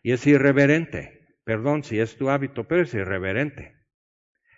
[0.03, 1.37] Y es irreverente.
[1.45, 3.77] Perdón si es tu hábito, pero es irreverente.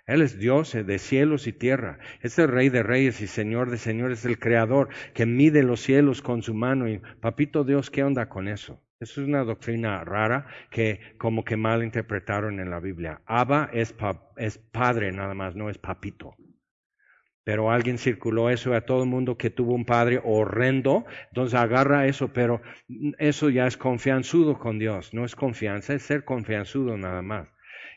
[0.06, 1.98] Él es Dios de cielos y tierra.
[2.20, 6.22] Es el Rey de reyes y Señor de señores, el Creador que mide los cielos
[6.22, 6.88] con su mano.
[6.88, 8.82] Y papito Dios, ¿qué onda con eso?
[8.98, 13.20] Eso es una doctrina rara que como que mal interpretaron en la Biblia.
[13.26, 13.94] Abba es,
[14.36, 16.36] es padre nada más, no es papito.
[17.44, 22.06] Pero alguien circuló eso a todo el mundo que tuvo un padre horrendo, entonces agarra
[22.06, 22.62] eso, pero
[23.18, 27.48] eso ya es confianzudo con Dios, no es confianza, es ser confianzudo nada más.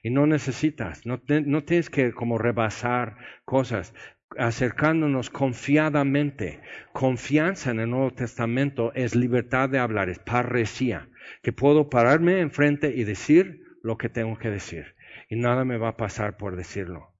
[0.02, 3.94] Y no necesitas, no, no tienes que como rebasar cosas,
[4.38, 6.62] acercándonos confiadamente.
[6.94, 11.10] Confianza en el Nuevo Testamento es libertad de hablar, es parresía,
[11.42, 14.96] que puedo pararme enfrente y decir lo que tengo que decir.
[15.30, 17.14] Y nada me va a pasar por decirlo.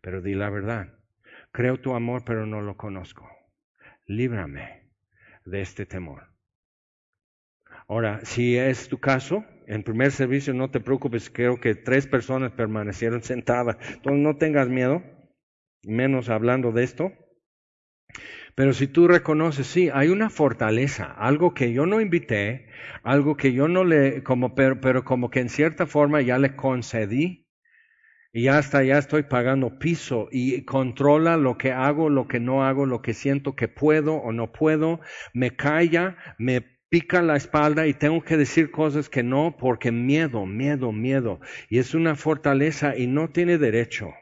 [0.00, 0.97] Pero di la verdad.
[1.58, 3.28] Creo tu amor, pero no lo conozco.
[4.06, 4.92] Líbrame
[5.44, 6.28] de este temor.
[7.88, 12.52] Ahora, si es tu caso, en primer servicio no te preocupes, creo que tres personas
[12.52, 13.76] permanecieron sentadas.
[13.92, 15.02] Entonces no tengas miedo,
[15.82, 17.10] menos hablando de esto.
[18.54, 22.68] Pero si tú reconoces, sí, hay una fortaleza, algo que yo no invité,
[23.02, 26.54] algo que yo no le, como, pero, pero como que en cierta forma ya le
[26.54, 27.47] concedí,
[28.32, 32.84] y hasta ya estoy pagando piso y controla lo que hago, lo que no hago,
[32.84, 35.00] lo que siento que puedo o no puedo,
[35.32, 40.46] me calla, me pica la espalda y tengo que decir cosas que no porque miedo,
[40.46, 41.40] miedo, miedo.
[41.68, 44.12] Y es una fortaleza y no tiene derecho,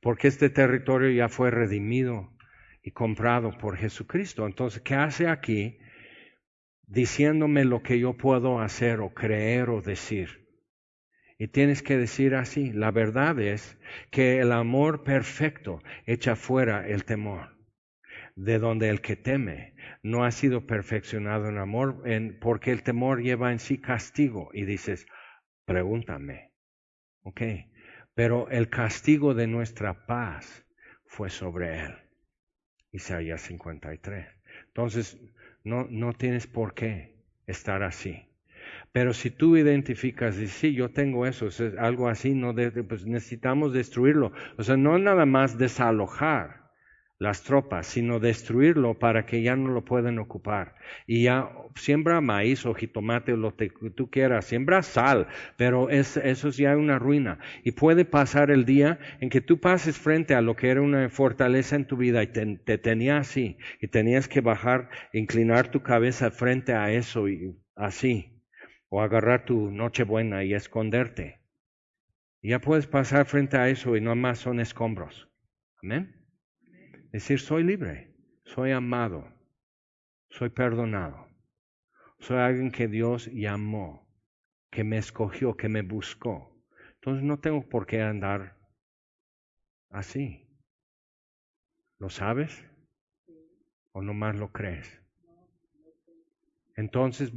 [0.00, 2.32] porque este territorio ya fue redimido
[2.82, 4.46] y comprado por Jesucristo.
[4.46, 5.78] Entonces, ¿qué hace aquí?
[6.86, 10.39] Diciéndome lo que yo puedo hacer o creer o decir.
[11.40, 13.78] Y tienes que decir así, la verdad es
[14.10, 17.56] que el amor perfecto echa fuera el temor,
[18.36, 22.04] de donde el que teme no ha sido perfeccionado en amor,
[22.42, 24.50] porque el temor lleva en sí castigo.
[24.52, 25.06] Y dices,
[25.64, 26.52] pregúntame,
[27.22, 27.40] ok,
[28.12, 30.66] pero el castigo de nuestra paz
[31.06, 31.94] fue sobre él.
[32.92, 34.26] Isaías 53.
[34.66, 35.18] Entonces,
[35.64, 38.29] no, no tienes por qué estar así.
[38.92, 42.54] Pero si tú identificas, y sí, yo tengo eso, es algo así, no
[42.88, 44.32] pues necesitamos destruirlo.
[44.58, 46.60] O sea, no nada más desalojar
[47.20, 50.74] las tropas, sino destruirlo para que ya no lo puedan ocupar.
[51.06, 56.16] Y ya siembra maíz o jitomate o lo que tú quieras, siembra sal, pero es,
[56.16, 57.38] eso es ya una ruina.
[57.62, 61.10] Y puede pasar el día en que tú pases frente a lo que era una
[61.10, 65.82] fortaleza en tu vida y te, te tenía así, y tenías que bajar, inclinar tu
[65.82, 68.39] cabeza frente a eso y así
[68.90, 71.40] o agarrar tu noche buena y esconderte.
[72.42, 75.28] ya puedes pasar frente a eso y no más son escombros.
[75.82, 76.26] Amén.
[77.12, 78.14] Decir, soy libre,
[78.44, 79.32] soy amado,
[80.28, 81.28] soy perdonado,
[82.18, 84.08] soy alguien que Dios llamó,
[84.70, 86.60] que me escogió, que me buscó.
[86.94, 88.56] Entonces no tengo por qué andar
[89.88, 90.46] así.
[91.98, 92.64] ¿Lo sabes?
[93.92, 95.00] ¿O nomás lo crees?
[96.76, 97.32] Entonces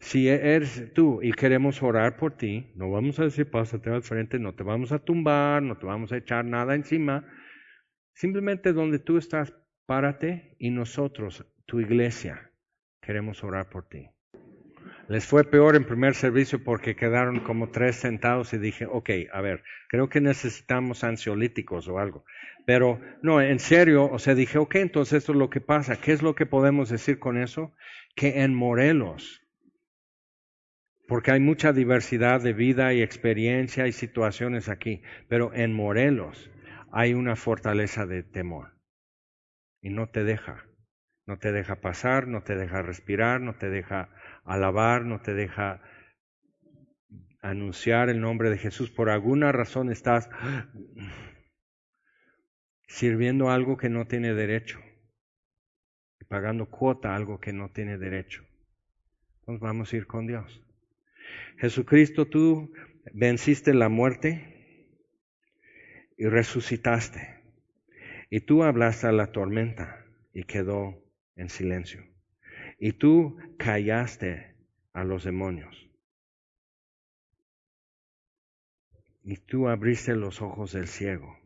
[0.00, 4.38] si eres tú y queremos orar por ti, no vamos a decir pásate al frente,
[4.38, 7.24] no te vamos a tumbar, no te vamos a echar nada encima.
[8.14, 9.54] Simplemente donde tú estás,
[9.86, 12.50] párate y nosotros, tu iglesia,
[13.00, 14.08] queremos orar por ti.
[15.08, 19.40] Les fue peor en primer servicio porque quedaron como tres sentados y dije, ok, a
[19.40, 22.24] ver, creo que necesitamos ansiolíticos o algo.
[22.66, 26.00] Pero no, en serio, o sea, dije, ok, entonces esto es lo que pasa.
[26.00, 27.72] ¿Qué es lo que podemos decir con eso?
[28.16, 29.45] Que en Morelos,
[31.08, 36.50] porque hay mucha diversidad de vida y experiencia y situaciones aquí, pero en Morelos
[36.90, 38.72] hay una fortaleza de temor
[39.80, 40.66] y no te deja,
[41.26, 44.10] no te deja pasar, no te deja respirar, no te deja
[44.44, 45.82] alabar, no te deja
[47.40, 48.90] anunciar el nombre de Jesús.
[48.90, 50.28] Por alguna razón estás
[52.88, 54.80] sirviendo algo que no tiene derecho
[56.20, 58.44] y pagando cuota algo que no tiene derecho.
[59.40, 60.65] Entonces vamos a ir con Dios.
[61.58, 62.72] Jesucristo, tú
[63.12, 64.56] venciste la muerte
[66.16, 67.36] y resucitaste.
[68.30, 71.02] Y tú hablaste a la tormenta y quedó
[71.36, 72.04] en silencio.
[72.78, 74.56] Y tú callaste
[74.92, 75.88] a los demonios.
[79.22, 81.38] Y tú abriste los ojos del ciego.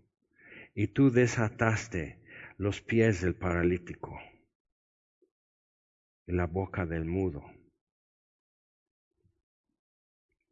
[0.74, 2.20] Y tú desataste
[2.56, 4.18] los pies del paralítico
[6.26, 7.44] y la boca del mudo.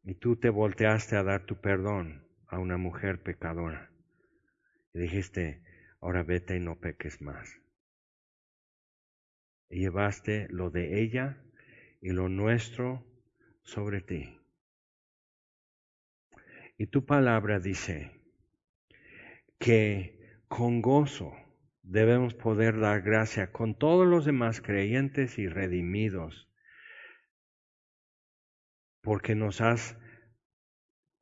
[0.09, 3.91] Y tú te volteaste a dar tu perdón a una mujer pecadora.
[4.95, 5.63] Y dijiste,
[6.01, 7.61] ahora vete y no peques más.
[9.69, 11.37] Y llevaste lo de ella
[12.01, 13.05] y lo nuestro
[13.61, 14.41] sobre ti.
[16.79, 18.11] Y tu palabra dice
[19.59, 21.35] que con gozo
[21.83, 26.48] debemos poder dar gracia con todos los demás creyentes y redimidos,
[29.09, 29.97] porque nos has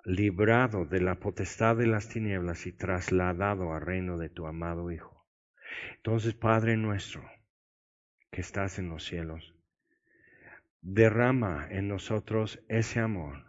[0.05, 5.25] librado de la potestad de las tinieblas y trasladado al reino de tu amado Hijo.
[5.95, 7.23] Entonces, Padre nuestro,
[8.33, 9.55] que estás en los cielos,
[10.81, 13.45] derrama en nosotros ese amor,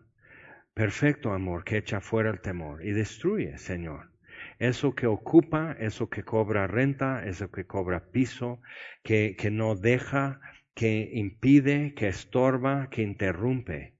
[0.75, 4.11] perfecto amor que echa fuera el temor y destruye, Señor,
[4.59, 8.61] eso que ocupa, eso que cobra renta, eso que cobra piso,
[9.01, 10.39] que, que no deja,
[10.75, 13.96] que impide, que estorba, que interrumpe.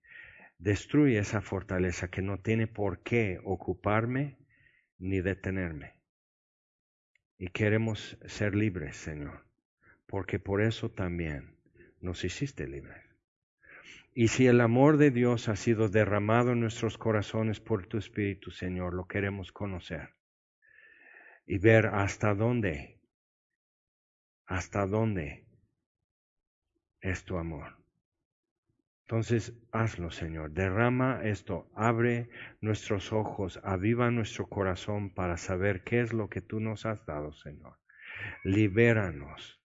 [0.59, 4.37] Destruye esa fortaleza que no tiene por qué ocuparme
[4.97, 5.93] ni detenerme.
[7.37, 9.45] Y queremos ser libres, Señor,
[10.07, 11.55] porque por eso también
[12.01, 13.03] nos hiciste libres.
[14.15, 18.49] Y si el amor de Dios ha sido derramado en nuestros corazones por tu Espíritu,
[18.49, 20.15] Señor, lo queremos conocer
[21.45, 22.99] y ver hasta dónde,
[24.47, 25.45] hasta dónde
[26.99, 27.77] es tu amor.
[29.09, 30.51] Entonces, hazlo, Señor.
[30.51, 32.29] Derrama esto, abre
[32.59, 37.31] nuestros ojos, aviva nuestro corazón para saber qué es lo que tú nos has dado,
[37.31, 37.77] Señor.
[38.43, 39.61] Libéranos.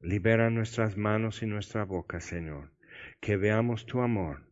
[0.00, 2.70] Libera nuestras manos y nuestra boca, Señor.
[3.20, 4.46] Que veamos tu amor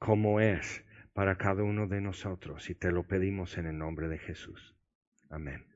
[0.00, 4.18] como es para cada uno de nosotros y te lo pedimos en el nombre de
[4.18, 4.74] Jesús.
[5.30, 5.71] Amén.